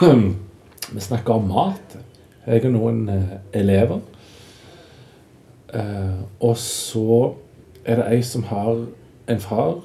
[0.94, 1.96] Vi snakker om mat.
[2.46, 4.00] Jeg har noen uh, elever.
[5.74, 7.34] Uh, og så
[7.84, 8.86] er det ei som har
[9.30, 9.82] en far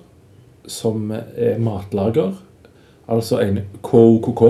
[0.71, 2.33] som er matlager,
[3.07, 4.43] altså en KOKK.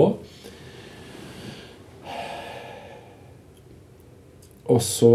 [4.66, 5.12] Og så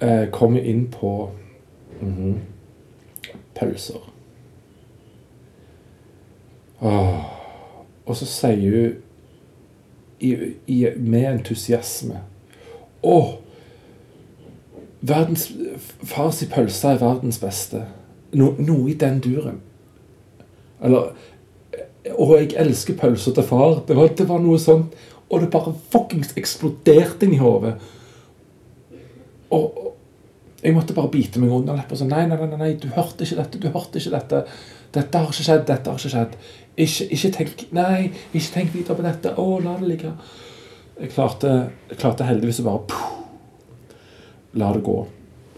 [0.00, 1.30] eh, kom vi inn på
[2.00, 2.38] mm -hmm,
[3.54, 4.12] pølser.
[6.80, 7.24] Åh.
[8.06, 8.94] Og så sier hun
[10.20, 10.36] i,
[10.66, 12.20] i, med entusiasme
[13.02, 13.18] Å!
[16.02, 17.80] Fars pølse er verdens beste.
[18.38, 19.58] No, noe i den duren.
[20.82, 21.10] Eller
[22.18, 23.82] Og jeg elsker pølser til far.
[23.88, 24.88] Det var, det var noe sånn
[25.32, 27.74] Og det bare fuckings eksploderte inn i hodet.
[29.52, 29.78] Og,
[30.62, 33.40] jeg måtte bare bite meg under leppa sånn nei, nei, nei, nei, du hørte ikke
[33.40, 33.60] dette.
[33.62, 34.42] Du hørte ikke dette.
[34.94, 35.64] Dette har ikke skjedd.
[35.66, 36.36] Dette har ikke skjedd.
[36.76, 37.96] Ikke, ikke tenk Nei,
[38.30, 39.32] ikke tenk videre på dette.
[39.34, 40.12] Å, la det ligge.
[41.00, 41.56] Jeg klarte,
[41.90, 43.08] jeg klarte heldigvis å bare puh,
[44.60, 44.98] La det gå.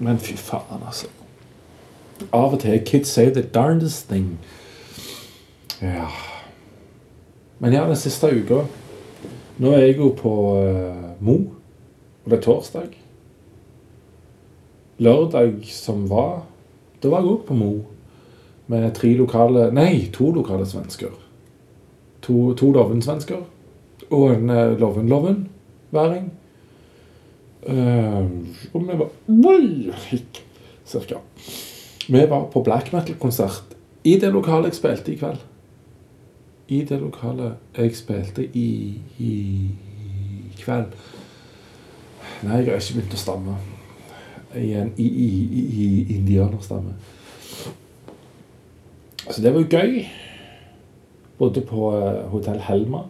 [0.06, 1.10] Men fy faen, altså.
[2.30, 4.38] Av og til Kids say the darndest thing.
[5.82, 6.06] Ja
[7.58, 8.62] Men ja, den siste uka
[9.62, 11.36] Nå er jeg jo på uh, Mo,
[12.24, 12.94] og det er torsdag.
[14.98, 16.42] Lørdag som var,
[17.02, 17.72] da var jeg òg på Mo.
[18.66, 21.12] Med tre lokale Nei, to lokale svensker.
[22.24, 23.44] To, to Loven-svensker.
[24.10, 26.30] Og en uh, Loven-Loven-væring.
[27.64, 28.26] Uh,
[28.74, 30.02] og vi var
[30.84, 31.22] Cirka.
[32.08, 35.38] Vi var på black metal-konsert i det lokale jeg spilte i kveld.
[36.68, 38.68] I det lokalet jeg spilte i,
[39.20, 39.32] i
[40.56, 40.94] kveld.
[42.44, 43.56] Nei, jeg har ikke begynt å stamme.
[44.54, 45.28] Igjen i, i,
[45.60, 46.94] i, i indianerstamme.
[49.28, 50.04] Så det var jo gøy.
[51.38, 53.02] Bodde på uh, Hotell Helma,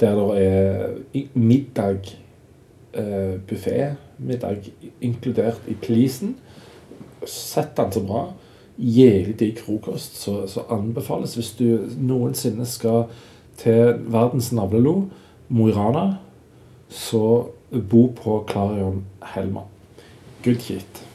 [0.00, 2.12] der det er middag,
[2.96, 4.70] uh, buffé, middag
[5.02, 6.36] inkludert i prisen.
[7.26, 8.30] Sett den så bra
[8.82, 13.04] jævlig digg frokost så anbefales hvis du noensinne skal
[13.60, 15.04] til verdens navlelo,
[15.52, 16.16] Mo i Rana,
[16.88, 17.48] så
[17.90, 19.60] bo på Clarion Helma.
[20.44, 21.06] Good shit.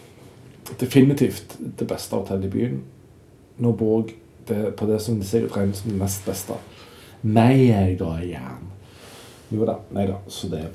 [0.80, 2.80] Definitivt det beste hotellet i byen.
[3.58, 4.06] Nå bor
[4.48, 6.58] jeg på det som sikkert regnes som det nest beste.
[7.24, 8.68] Nei, jeg da igjen.
[9.52, 9.80] Jo da.
[9.96, 10.20] Nei da.
[10.28, 10.68] Så det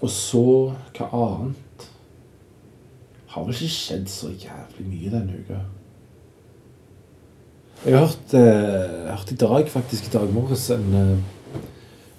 [0.00, 0.46] Og så
[0.94, 1.63] hva annet?
[3.34, 5.56] Har vel ikke skjedd så jævlig mye denne uka.
[7.84, 11.18] Jeg har hørt, eh, hørt i dag, faktisk i dag morges, en, eh,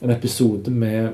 [0.01, 1.13] en, episode med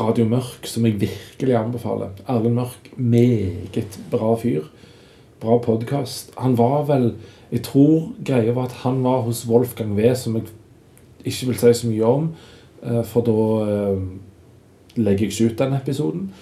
[0.00, 2.10] Radio Mørk som jeg virkelig anbefaler.
[2.28, 4.64] Erlend Mørk, meget bra fyr.
[5.40, 6.32] Bra podkast.
[6.38, 7.14] Han var vel
[7.50, 10.44] Jeg tror greia var at han var hos Wolfgang V, som jeg
[11.24, 12.34] ikke vil si så mye om,
[12.82, 13.32] eh, for da
[13.64, 14.00] eh,
[14.96, 16.32] legger jeg ikke ut den episoden.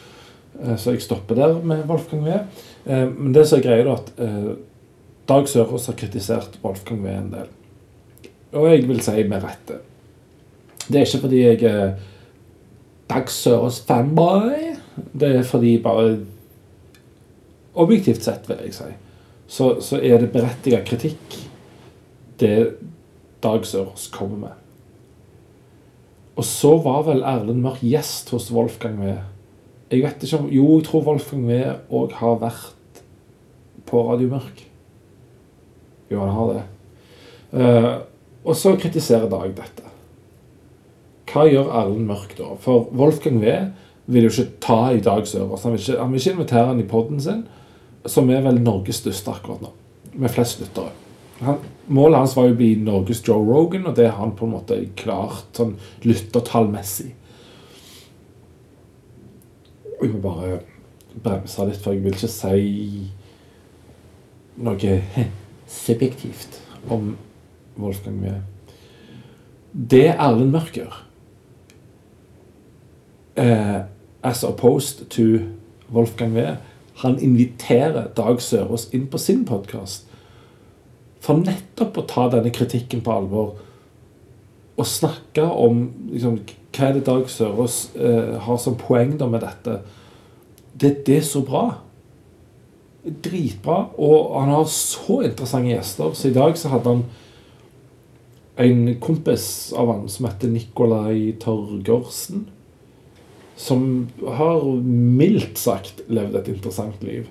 [0.62, 2.38] Eh, så jeg stopper der med Wolfgang V.
[2.87, 4.51] Eh, men det som er greia, er at eh,
[5.27, 7.49] Dag Sørås har kritisert Wolfgang V en del.
[8.57, 9.81] Og jeg vil si med rette.
[10.87, 11.97] Det er ikke fordi jeg er
[13.11, 14.77] Dag Sørås fanboy.
[15.12, 16.19] Det er fordi bare
[17.77, 18.87] Objektivt sett, vil jeg si,
[19.53, 21.35] så, så er det berettiget kritikk,
[22.40, 22.79] det
[23.45, 24.55] Dag Sørås kommer med.
[26.40, 29.19] Og så var vel Erlend Mørk gjest hos Wolfgang V
[29.90, 31.59] jeg vet ikke om Jo, jeg tror Wolfgang V
[31.94, 33.03] òg har vært
[33.87, 34.64] på Radio Mørk.
[36.11, 36.64] Jo, han har det.
[37.55, 37.92] Uh,
[38.46, 39.92] og så kritiserer Dag dette.
[41.31, 42.55] Hva gjør Erlend Mørk da?
[42.62, 43.55] For Wolfgang V
[44.11, 45.66] vil jo ikke ta i Dag Sørås.
[45.66, 47.44] Han, han vil ikke invitere han i poden sin,
[48.07, 49.72] som er vel Norges største akkurat nå,
[50.14, 50.94] med flest lyttere.
[51.42, 51.59] Han,
[51.92, 54.55] målet hans var jo å bli Norges Joe Rogan, og det har han på en
[54.55, 55.75] måte klart sånn
[56.07, 57.11] lyttertallmessig.
[60.03, 60.61] Jeg må bare
[61.25, 63.07] bremse litt, for jeg vil ikke si
[64.67, 64.99] noe
[65.83, 66.61] subjektivt
[66.93, 67.15] om
[67.81, 68.41] Wolfgang Mie.
[69.73, 71.03] Det Erlend Mørk gjør,
[73.37, 73.81] eh,
[74.23, 75.45] as opposed to
[75.93, 76.57] Wolfgang Wie,
[77.03, 80.07] han inviterer Dag Sørås inn på sin podkast
[81.21, 83.57] for nettopp å ta denne kritikken på alvor
[84.77, 86.39] og snakke om liksom,
[86.77, 89.81] hva er det Dag Sørås eh, har som poeng da med dette.
[90.77, 91.65] Det, det er så bra.
[93.05, 93.87] Dritbra.
[93.97, 96.12] Og han har så interessante gjester.
[96.12, 97.07] Så i dag så hadde han
[98.57, 102.47] en kompis av han som heter Nikolai Torgersen.
[103.57, 107.29] Som har mildt sagt levd et interessant liv.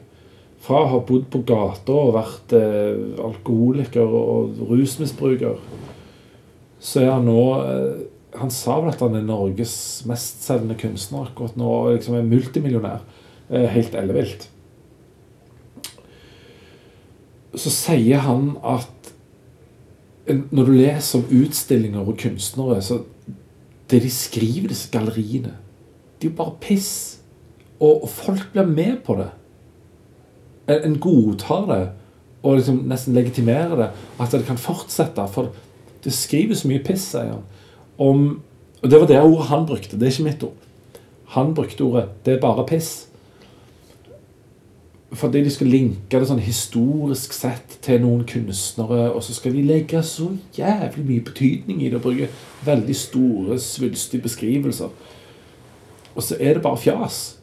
[0.65, 5.59] Fra å ha bodd på gata og vært eh, alkoholiker og rusmisbruker,
[6.81, 8.04] så er han nå eh,
[8.39, 13.03] Han sa vel at han er Norges mestselgende kunstner akkurat nå, og liksom er multimillionær.
[13.49, 14.49] Eh, helt ellevilt.
[17.55, 18.91] Så sier han at
[20.25, 23.03] når du leser om utstillinger og kunstnere, så
[23.91, 25.53] det de skriver disse galleriene,
[26.17, 27.19] det er jo bare piss.
[27.79, 29.29] Og, og folk blir med på det.
[30.65, 31.83] En, en godtar det
[32.45, 33.89] og liksom nesten legitimerer det.
[34.21, 35.25] At det kan fortsette.
[35.33, 35.53] For
[36.03, 37.45] det skrives så mye piss, sier han.
[37.97, 38.41] Om,
[38.81, 39.99] og det var det ordet han brukte.
[39.99, 40.55] Det er ikke mitt ord.
[41.35, 43.07] Han brukte ordet 'det er bare piss'.
[45.13, 49.61] Fordi de skal linke det sånn historisk sett til noen kunstnere, og så skal de
[49.61, 52.29] legge så jævlig mye betydning i det og bruke
[52.65, 54.89] veldig store, svulstige beskrivelser.
[56.15, 57.37] Og så er det bare fjas.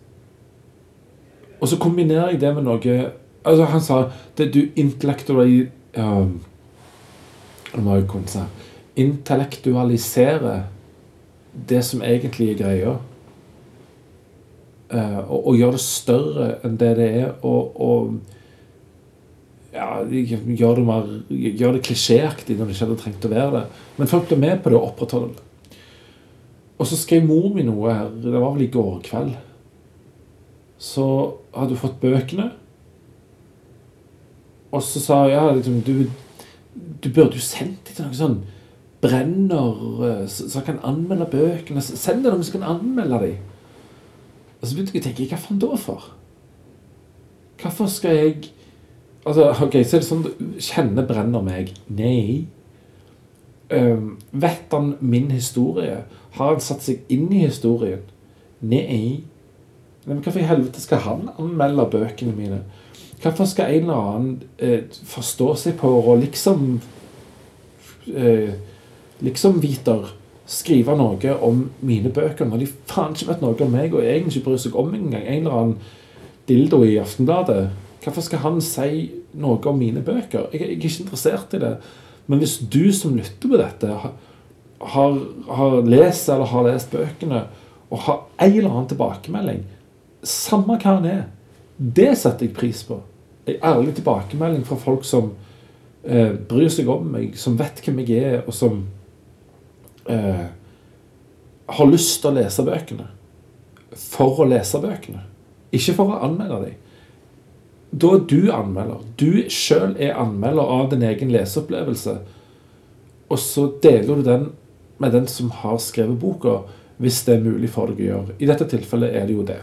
[1.60, 3.12] Og så kombinerer jeg det med noe
[3.44, 5.68] altså Han sa det du intellektuali...
[5.96, 6.40] Um,
[7.74, 8.38] Nå må jeg kunne si
[9.00, 10.56] Intellektualisere
[11.68, 12.92] det som egentlig er greia.
[14.92, 17.30] Eh, og, og gjøre det større enn det det er.
[17.48, 18.14] Og, og
[19.72, 23.64] ja, gjøre det, mer, gjør det klisjéaktig når det ikke hadde trengt å være det.
[23.98, 25.48] Men folk blir med på det og opprettholder det.
[26.80, 29.36] Og så skrev mor mi noe her, det var vel i går kveld.
[30.82, 31.04] Så
[31.54, 32.48] hadde hun fått bøkene.
[34.72, 36.08] Og så sa hun ja, liksom, du,
[36.74, 38.40] du burde jo sendt dem til noen sånn
[39.02, 41.82] brenner, som så han kan anmelde bøkene.
[41.82, 43.36] Send det noen som kan anmelde dem.
[44.60, 46.10] Og så begynte jeg å tenke hva faen da for?
[47.62, 48.52] Hvorfor skal jeg
[49.22, 51.68] Altså, ok, så er det sånn Kjenner Brenner meg?
[51.94, 52.48] Nei.
[53.70, 56.00] Um, vet han min historie?
[56.34, 58.02] Har han satt seg inn i historien?
[58.58, 59.22] Nei.
[60.02, 62.58] Nei, men Hvorfor i helvete skal han anmelde bøkene mine?
[63.22, 66.80] Hvorfor skal en eller annen eh, forstå seg på og liksom
[68.10, 68.56] eh,
[69.22, 70.10] Liksom viter
[70.52, 74.40] skrive noe om mine bøker når de faen ikke vet noe om meg og egentlig
[74.40, 75.24] ikke bryr seg om meg engang.
[75.24, 75.76] En eller annen
[76.50, 77.60] dildo i Aftenbladet.
[78.02, 79.04] Hvorfor skal han si
[79.38, 80.48] noe om mine bøker?
[80.50, 81.76] Jeg, jeg er ikke interessert i det.
[82.26, 83.92] Men hvis du som lytter på dette,
[84.82, 85.20] har,
[85.58, 87.44] har lest eller har lest bøkene
[87.92, 89.62] og har en eller annen tilbakemelding,
[90.26, 91.22] samme hva han er,
[91.76, 92.98] det setter jeg pris på.
[93.46, 95.32] En ærlig tilbakemelding fra folk som
[96.02, 98.84] eh, bryr seg om meg, som vet hvem jeg er, og som
[100.10, 100.46] eh,
[101.72, 103.08] har lyst til å lese bøkene
[103.96, 105.24] for å lese bøkene.
[105.72, 106.78] Ikke for å anmelde dem.
[107.92, 109.02] Da er du anmelder.
[109.20, 112.16] Du sjøl er anmelder av din egen leseopplevelse.
[113.32, 114.46] Og så deler du den
[115.02, 116.62] med den som har skrevet boka,
[117.02, 118.38] hvis det er mulig for deg å gjøre.
[118.38, 119.58] I dette tilfellet er det jo det.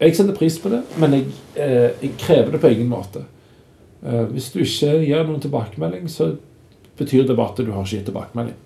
[0.00, 3.24] Jeg setter pris på det, men jeg, eh, jeg krever det på ingen måte.
[4.02, 6.34] Eh, hvis du ikke gir noen tilbakemelding, så
[6.98, 8.56] betyr det bare at du har ikke gitt tilbakemelding.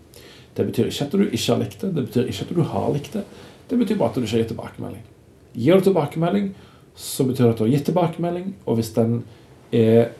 [0.58, 2.88] Det betyr ikke at du ikke har likt det, det betyr ikke at du har
[2.94, 3.24] likt det.
[3.70, 5.04] Det betyr bare at du ikke har gitt tilbakemelding.
[5.54, 6.48] Gir du tilbakemelding,
[6.98, 9.20] så betyr det at du har gitt tilbakemelding, og hvis den
[9.72, 10.10] er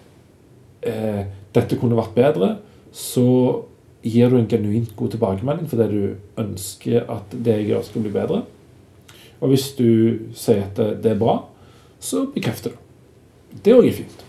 [0.87, 1.25] eh,
[1.57, 2.49] Dette kunne vært bedre,
[2.93, 3.25] så
[4.05, 8.13] gir du en genuint god tilbakemelding fordi du ønsker at det jeg gjør, skal bli
[8.15, 8.43] bedre.
[9.41, 9.89] Og hvis du
[10.37, 11.41] sier at det, er bra,
[11.99, 12.79] så bekrefter du.
[13.65, 14.23] Det òg er fint.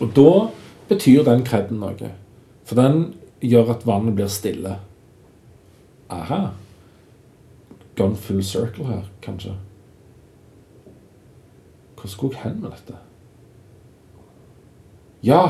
[0.00, 0.32] Og da
[0.88, 2.12] betyr den kreden noe.
[2.68, 3.10] For den
[3.42, 4.78] gjør at vannet blir stille.
[6.12, 6.40] Aha.
[7.96, 9.52] Gone full circle her, kanskje.
[11.96, 12.98] Hvor skulle jeg hen med dette?
[15.22, 15.40] Ja!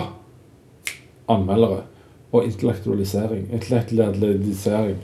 [1.29, 1.83] Anmeldere
[2.33, 3.53] og intellektualisering.
[3.53, 4.99] Intellektualisering.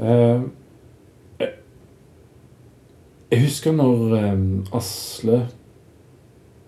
[0.00, 0.40] Eh,
[3.34, 5.48] Jeg husker når um, Asle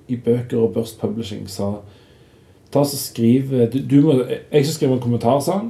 [0.08, 1.68] i Bøker og Børst Publishing sa
[2.74, 5.68] Ta så skriv du, du må, Jeg skal skrive en kommentar, sa han.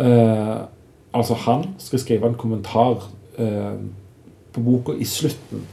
[0.00, 0.64] Uh,
[1.16, 3.08] altså han skal skrive en kommentar
[3.38, 3.78] eh,
[4.52, 5.64] på boka i slutten.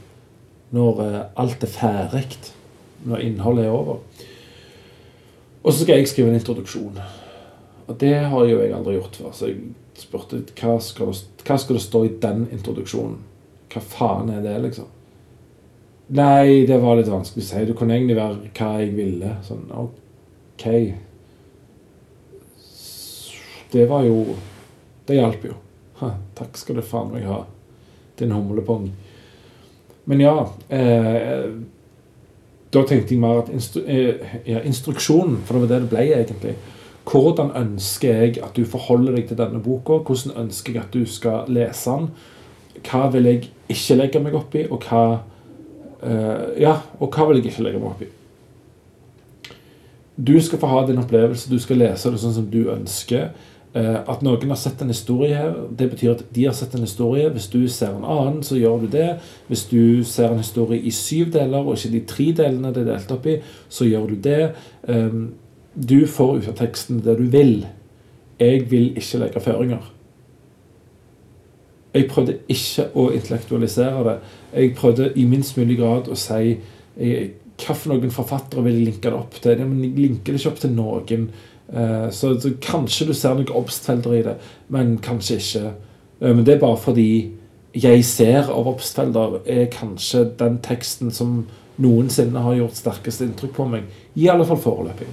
[0.74, 2.38] Når eh, alt er ferdig.
[3.04, 4.00] Når innholdet er over.
[5.64, 6.98] Og så skal jeg skrive en introduksjon.
[7.86, 9.32] Og det har jo jeg aldri gjort før.
[9.32, 9.60] Så jeg
[10.00, 13.18] spurte hva skal, det, hva skal det stå i den introduksjonen.
[13.72, 14.90] Hva faen er det, liksom?
[16.14, 17.64] Nei, det var litt vanskelig å si.
[17.68, 19.36] Det kunne egentlig være hva jeg ville.
[19.46, 20.66] Sånn, OK.
[23.72, 24.36] Det var jo
[25.06, 25.56] Det hjalp jo.
[26.00, 27.44] Ha, takk skal du faen meg ha,
[28.18, 28.88] din humlepong.
[30.04, 30.34] Men ja
[30.68, 31.46] eh,
[32.74, 36.02] Da tenkte jeg mer at instru eh, ja, instruksjonen, for det var det det ble
[36.18, 36.56] egentlig
[37.08, 40.00] Hvordan ønsker jeg at du forholder deg til denne boka?
[40.00, 42.10] Hvordan ønsker jeg at du skal lese den?
[42.84, 45.04] Hva vil jeg ikke legge meg opp i, og hva
[46.00, 48.10] eh, Ja, og hva vil jeg ikke legge meg opp i?
[50.16, 53.34] Du skal få ha din opplevelse, du skal lese det sånn som du ønsker.
[53.74, 56.86] Uh, at noen har sett en historie her, det betyr at de har sett en
[56.86, 57.30] historie.
[57.34, 59.08] Hvis du ser en annen, så gjør du det.
[59.48, 62.92] Hvis du ser en historie i syv deler, og ikke de tre delene det er
[62.92, 64.52] delt opp i, så gjør du det.
[64.86, 65.32] Um,
[65.74, 67.66] du får ut av teksten det du vil.
[68.38, 69.90] Jeg vil ikke legge føringer.
[71.94, 74.14] Jeg prøvde ikke å intellektualisere det.
[74.54, 76.56] Jeg prøvde i minst mulig grad å si
[76.94, 79.62] hvilke forfattere vil jeg linke det opp til.
[79.62, 81.28] Men jeg linker det ikke opp til noen.
[81.72, 84.36] Eh, så, så kanskje du ser noen obstfelder i det,
[84.72, 85.72] men kanskje ikke.
[86.20, 87.08] Eh, men det er bare fordi
[87.74, 91.40] jeg ser av obstfelder, er kanskje den teksten som
[91.82, 93.88] noensinne har gjort sterkest inntrykk på meg.
[94.14, 95.08] I alle fall foreløpig.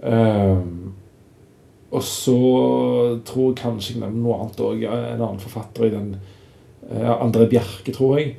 [0.00, 0.92] Um,
[1.90, 2.36] og så
[3.24, 4.84] tror jeg kanskje jeg nevner noe annet òg.
[4.84, 6.12] En annen forfatter i den
[6.90, 8.34] André Bjerke, tror jeg.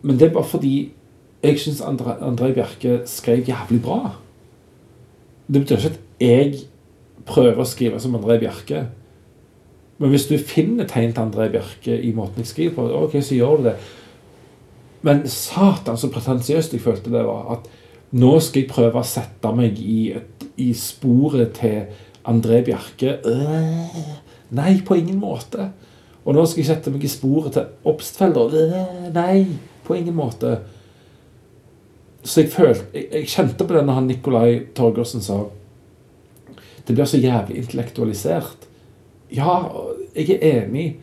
[0.00, 0.74] Men det er bare fordi
[1.44, 4.14] jeg syns André, André Bjerke skrev jævlig bra.
[5.46, 6.64] Det betyr ikke at jeg
[7.26, 8.86] prøver å skrive som André Bjerke.
[9.98, 13.38] Men hvis du finner tegn til André Bjerke i måten jeg skriver på, ok, så
[13.38, 13.76] gjør du det.
[15.04, 17.58] Men satan, så pretensiøst jeg følte det var.
[17.58, 17.68] At
[18.16, 21.84] nå skal jeg prøve å sette meg i, et, i sporet til
[22.30, 24.04] André Bjerke øh,
[24.54, 25.68] Nei, på ingen måte.
[26.24, 28.54] Og nå skal jeg sette meg i sporet til Obstfelder.
[28.54, 29.44] Øh, nei,
[29.84, 30.56] på ingen måte.
[32.24, 35.42] Så jeg følte Jeg, jeg kjente på det når han Nikolai Torgersen sa
[36.86, 38.68] Det blir så jævlig intellektualisert.
[39.32, 39.62] Ja,
[40.16, 41.00] jeg er enig.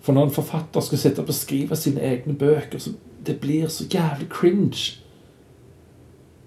[0.00, 2.92] For når en forfatter skal sitte og beskrive sine egne bøker, så
[3.26, 5.00] det blir så jævlig cringe.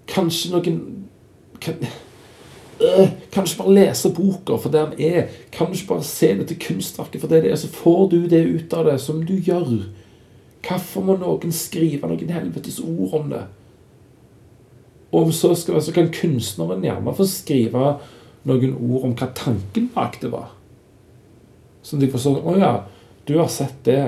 [0.06, 0.80] Kanskje noen
[1.60, 1.74] kan,
[2.80, 5.28] øh, Kanskje bare lese boka for det den er?
[5.52, 7.56] Kanskje bare se dette kunstverket for det det er?
[7.56, 9.86] Så får du det ut av det som du gjør.
[10.68, 13.44] Hvorfor må noen skrive noen helvetes ord om det?
[15.12, 17.98] Og så skal så kan kunstneren gjerne få skrive
[18.48, 20.52] noen ord om hva tanken bak det var.
[21.84, 22.72] Sånn at sånn Å ja,
[23.28, 24.00] du har sett det.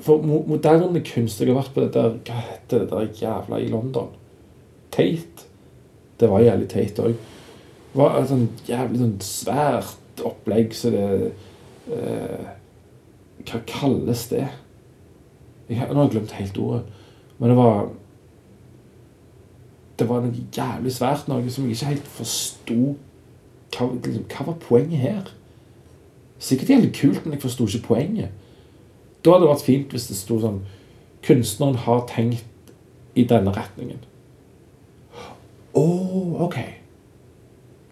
[0.00, 3.66] For moderne kunst Jeg har vært på det der Hva heter det der jævla i
[3.68, 4.14] London?
[4.94, 5.48] Tate.
[6.20, 7.18] Det var jævlig teit òg
[7.96, 11.06] var et sånn jævlig sånn svært opplegg, så det
[11.90, 12.50] eh,
[13.48, 14.46] Hva kalles det?
[15.70, 16.98] Jeg, nå har jeg glemt helt ordet.
[17.38, 17.88] Men det var
[19.98, 22.94] Det var noe jævlig svært, noe som jeg ikke helt forsto
[23.74, 25.32] hva, liksom, hva var poenget her?
[26.40, 28.36] Sikkert jævlig kult, men jeg forsto ikke poenget.
[29.24, 30.62] Da hadde det vært fint hvis det sto sånn
[31.20, 32.70] Kunstneren har tenkt
[33.12, 33.98] i denne retningen.
[35.76, 36.56] Å, oh, ok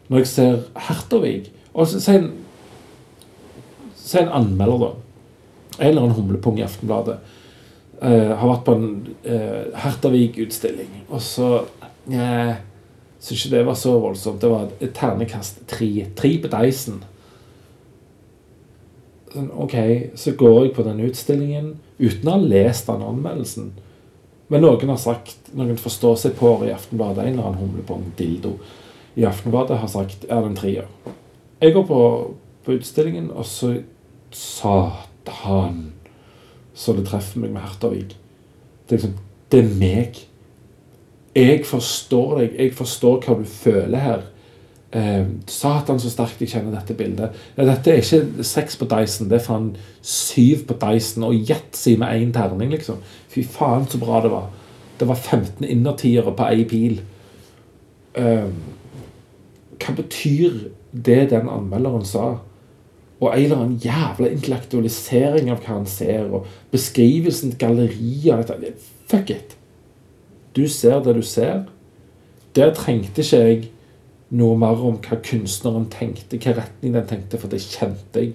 [0.09, 0.55] når jeg ser
[0.89, 2.31] Hertervig og så, en,
[3.95, 4.89] så en anmelder, da.
[5.79, 7.19] En eller annen humlepung i Aftenbladet.
[7.99, 8.89] Uh, har vært på en
[9.27, 11.05] uh, Hertervig-utstilling.
[11.13, 12.53] Og så uh,
[13.19, 14.41] Syns ikke det var så voldsomt.
[14.43, 15.91] Det var et ternekast tre.
[16.17, 17.03] Tre på Dyson.
[19.33, 19.77] Sånn, ok,
[20.17, 23.73] så går jeg på den utstillingen uten å ha lest den anmeldelsen.
[24.49, 28.57] Men noen har sagt, noen forstår seg på i Aftenbladet, en eller annen humlepung, dildo
[29.19, 30.87] i Aftenbladet har sagt er det en trier.
[31.61, 32.01] Jeg går på,
[32.65, 33.75] på utstillingen, og så
[34.31, 35.93] Satan!
[36.75, 38.15] Så det treffer meg med Hertavik.
[38.87, 39.17] Det er liksom
[39.51, 40.19] Det er meg.
[41.39, 42.59] Jeg forstår deg.
[42.59, 44.27] Jeg forstår hva du føler her.
[44.89, 47.37] Eh, satan, så sterkt jeg kjenner dette bildet.
[47.59, 49.69] Ja, dette er ikke seks på Dyson, det er faen
[50.01, 53.03] syv på Dyson og yatzy med én terning, liksom.
[53.29, 54.49] Fy faen, så bra det var.
[54.99, 57.03] Det var 15 innertiere på ei pil.
[58.17, 58.49] Eh,
[59.79, 60.57] hva betyr
[60.93, 62.39] det den anmelderen sa?
[63.21, 68.65] Og en eller annen jævla intellektualisering av hva han ser, og beskrivelsen, galleriet av.
[69.11, 69.58] Fuck it.
[70.59, 71.69] Du ser det du ser.
[72.57, 73.59] Der trengte ikke jeg
[74.35, 78.33] noe mer om hva kunstneren tenkte, hva retning den tenkte, for det kjente jeg.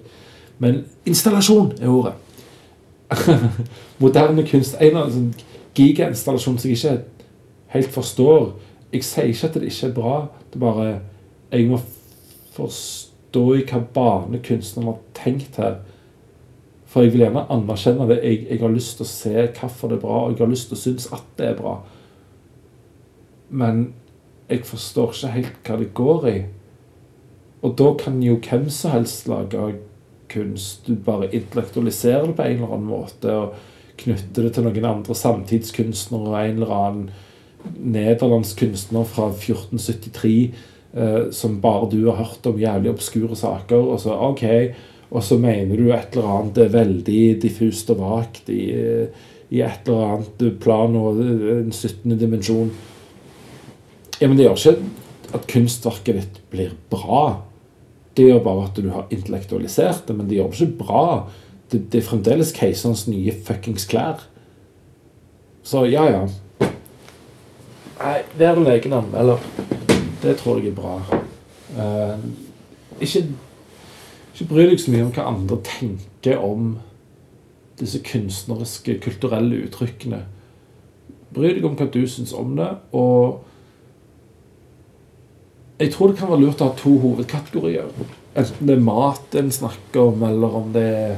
[0.58, 2.14] Men installasjon er ordet.
[4.02, 4.78] Moderne kunst.
[4.80, 5.34] En av sånn
[5.76, 7.24] gigainstallasjon som jeg ikke
[7.74, 8.52] helt forstår.
[8.94, 10.14] Jeg sier ikke at det ikke er bra.
[10.50, 10.86] Det er bare
[11.52, 11.78] Jeg må
[12.54, 15.82] forstå i hva bane kunstneren har tenkt her.
[16.88, 18.22] For jeg vil gjerne anerkjenne det.
[18.22, 20.70] Jeg, jeg har lyst til å se hvorfor det er bra, og jeg har lyst
[20.70, 21.76] til å synes at det er bra.
[23.48, 23.86] Men
[24.48, 26.38] jeg forstår ikke helt hva det går i.
[27.64, 29.74] Og da kan jo hvem som helst lage
[30.32, 30.86] kunst.
[30.86, 33.32] Du bare intellektualiserer det på en eller annen måte.
[33.32, 33.54] og
[34.00, 37.04] knytter det til noen andre samtidskunstnere og en eller annen
[37.94, 40.32] nederlandsk kunstner fra 1473
[40.92, 43.78] eh, som bare du har hørt om jævlig obskure saker.
[43.94, 44.44] Og så, ok,
[45.10, 48.64] og så mener du et eller annet er veldig diffust og vagt i,
[49.48, 52.18] i, et eller annet plan og en 17.
[52.18, 52.74] dimensjon.
[54.20, 54.76] Ja, Men det gjør ikke
[55.34, 57.42] at kunstverket ditt blir bra.
[58.14, 61.06] Det gjør bare at du har intellektualisert det, men det gjør ikke bra
[61.72, 64.22] det, det er fremdeles keiserens nye fuckings klær.
[65.64, 66.24] Så ja, ja.
[67.98, 69.42] Nei, vær en egen anmelder.
[70.22, 70.98] Det tror jeg er bra.
[71.74, 72.20] Uh,
[73.00, 73.24] ikke,
[74.34, 76.76] ikke bry deg så mye om hva andre tenker om
[77.80, 80.22] disse kunstneriske, kulturelle uttrykkene.
[81.34, 83.40] Bry deg om hva du syns om det, og
[85.78, 87.88] jeg tror det kan være lurt å ha to hovedkategorier.
[88.34, 91.16] Enten det er mat en snakker om, eller om det er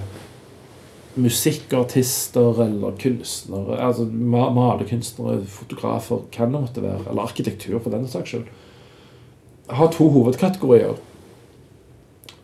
[1.17, 8.35] musikkartister eller kunstnere, altså malerkunstnere, fotografer, hva det måtte være, eller arkitektur for den saks
[8.35, 8.49] skyld,
[9.67, 10.95] Ha to hovedkategorier.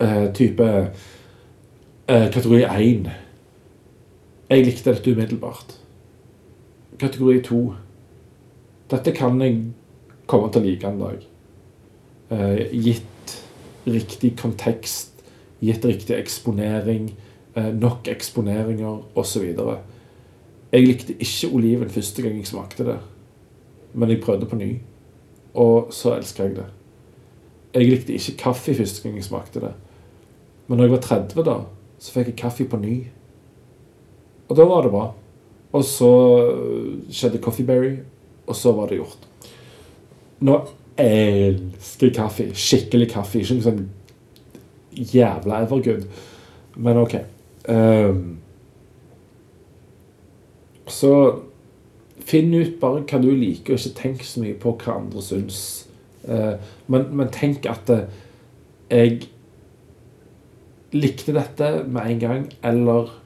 [0.00, 0.64] Eh, type
[2.08, 3.10] eh, Kategori 1.
[4.50, 5.76] Jeg likte dette umiddelbart.
[6.98, 7.60] Kategori 2.
[8.90, 9.60] Dette kan jeg
[10.26, 11.32] komme til å like en dag.
[12.33, 13.37] Eh, gitt
[13.87, 15.22] riktig kontekst,
[15.61, 17.11] gitt riktig eksponering
[17.55, 19.43] Eh, nok eksponeringer osv.
[20.72, 22.99] Jeg likte ikke oliven første gang jeg smakte det,
[23.93, 24.70] men jeg prøvde på ny.
[25.55, 26.68] Og så elska jeg det.
[27.74, 29.72] Jeg likte ikke kaffe første gang jeg smakte det.
[30.66, 31.59] Men når jeg var 30, da,
[31.99, 32.95] så fikk jeg kaffe på ny.
[34.49, 35.11] Og da var det bra.
[35.72, 36.09] Og så
[37.12, 37.99] skjedde Coffeeberry,
[38.47, 39.28] og så var det gjort.
[40.41, 40.57] Nå
[41.01, 42.51] elsker kaffe.
[42.55, 43.40] Skikkelig kaffe.
[43.40, 43.86] Ikke sånn
[44.93, 46.07] jævla evergood.
[46.76, 47.16] Men OK.
[47.68, 48.38] Um,
[50.90, 51.12] så
[52.22, 55.62] finn ut bare hva du liker, og ikke tenk så mye på hva andre syns.
[56.22, 56.55] Uh,
[56.86, 58.05] men, men, tenk at uh,
[58.93, 59.26] jeg
[60.93, 63.16] likte dette med en gang, eller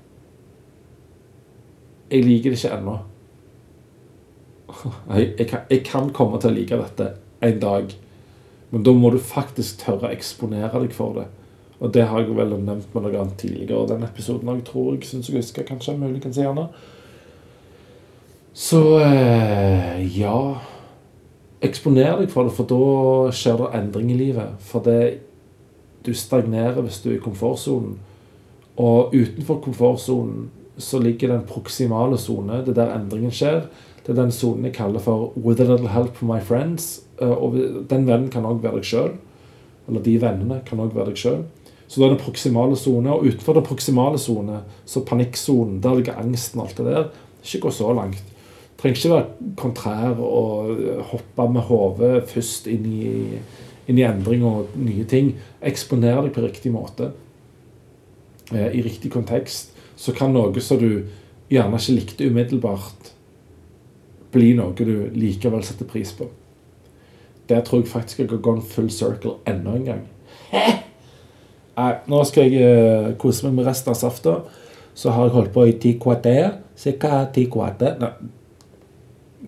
[2.10, 2.96] jeg liker det ikke ennå.
[5.14, 7.04] Jeg, jeg, jeg, kan, komme til å like dette
[7.44, 7.92] en dag,
[8.70, 11.26] men da må du faktisk tørre å eksponere deg for det.
[11.78, 13.88] Og det har jeg vel nevnt med noe annet tidligere.
[13.90, 15.66] Den episoden jeg tror jeg syns jeg husker.
[15.68, 16.70] Kanskje muligens gjerne.
[18.56, 20.38] Så eh, ja
[21.66, 24.56] Eksponer deg for det, for da skjer det endring i livet.
[24.64, 25.20] For det
[26.06, 27.96] du stagnerer hvis du er i komfortsonen.
[28.76, 32.60] Og utenfor komfortsonen så ligger den proksimale sone.
[32.64, 33.66] Det er der endringen skjer.
[34.04, 37.05] Det er den sonen jeg kaller for 'with a little help from my friends'.
[37.20, 37.56] Eh, og
[37.90, 39.12] den vennen kan òg være deg sjøl.
[39.86, 41.44] Eller de vennene kan òg være deg sjøl.
[41.86, 43.12] Så da er det proksimale sone.
[43.12, 47.12] Og utenfor den proksimale sone, så panikksonen, der ligger angsten og alt det der.
[47.44, 48.22] Ikke gå så langt.
[48.76, 50.80] Trenger ikke være kontrær og
[51.12, 53.12] hoppe med hodet først inn i,
[53.88, 55.32] inn i endring og nye ting.
[55.64, 57.12] Eksponer deg på riktig måte.
[58.52, 59.72] Eh, I riktig kontekst.
[59.96, 61.06] Så kan noe som du
[61.48, 63.12] gjerne ikke likte umiddelbart,
[64.34, 66.26] bli noe du likevel setter pris på.
[67.48, 70.04] Der tror jeg faktisk jeg har gått full circle enda en gang.
[71.76, 74.38] Nei, nå skal jeg uh, kose meg med resten av safta.
[74.96, 76.56] Så har jeg holdt på i ti kvarter.
[76.76, 77.98] Cirka ti kvarter.
[78.00, 78.12] Nei.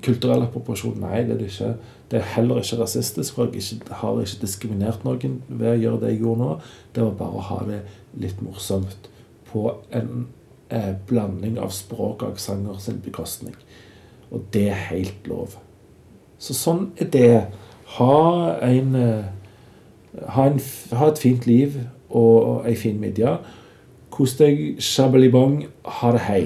[0.05, 1.01] Kulturell appropriasjon?
[1.03, 1.71] Nei, det er det ikke.
[2.09, 6.01] Det er heller ikke rasistisk, for jeg ikke, har ikke diskriminert noen ved å gjøre
[6.05, 6.51] det jeg gjorde nå.
[6.95, 7.81] Det var bare å ha det
[8.23, 9.09] litt morsomt
[9.51, 9.65] på
[9.97, 10.29] en
[10.69, 13.57] eh, blanding av språk og aksenter sin bekostning.
[14.31, 15.57] Og det er helt lov.
[16.39, 17.33] Så sånn er det.
[17.97, 19.25] Ha, en, eh,
[20.29, 20.61] ha, en,
[20.93, 21.81] ha et fint liv
[22.11, 23.39] og ei en fin middag.
[24.11, 24.77] Kos deg.
[24.81, 25.65] Shabalibong.
[25.85, 26.45] Ha det hei.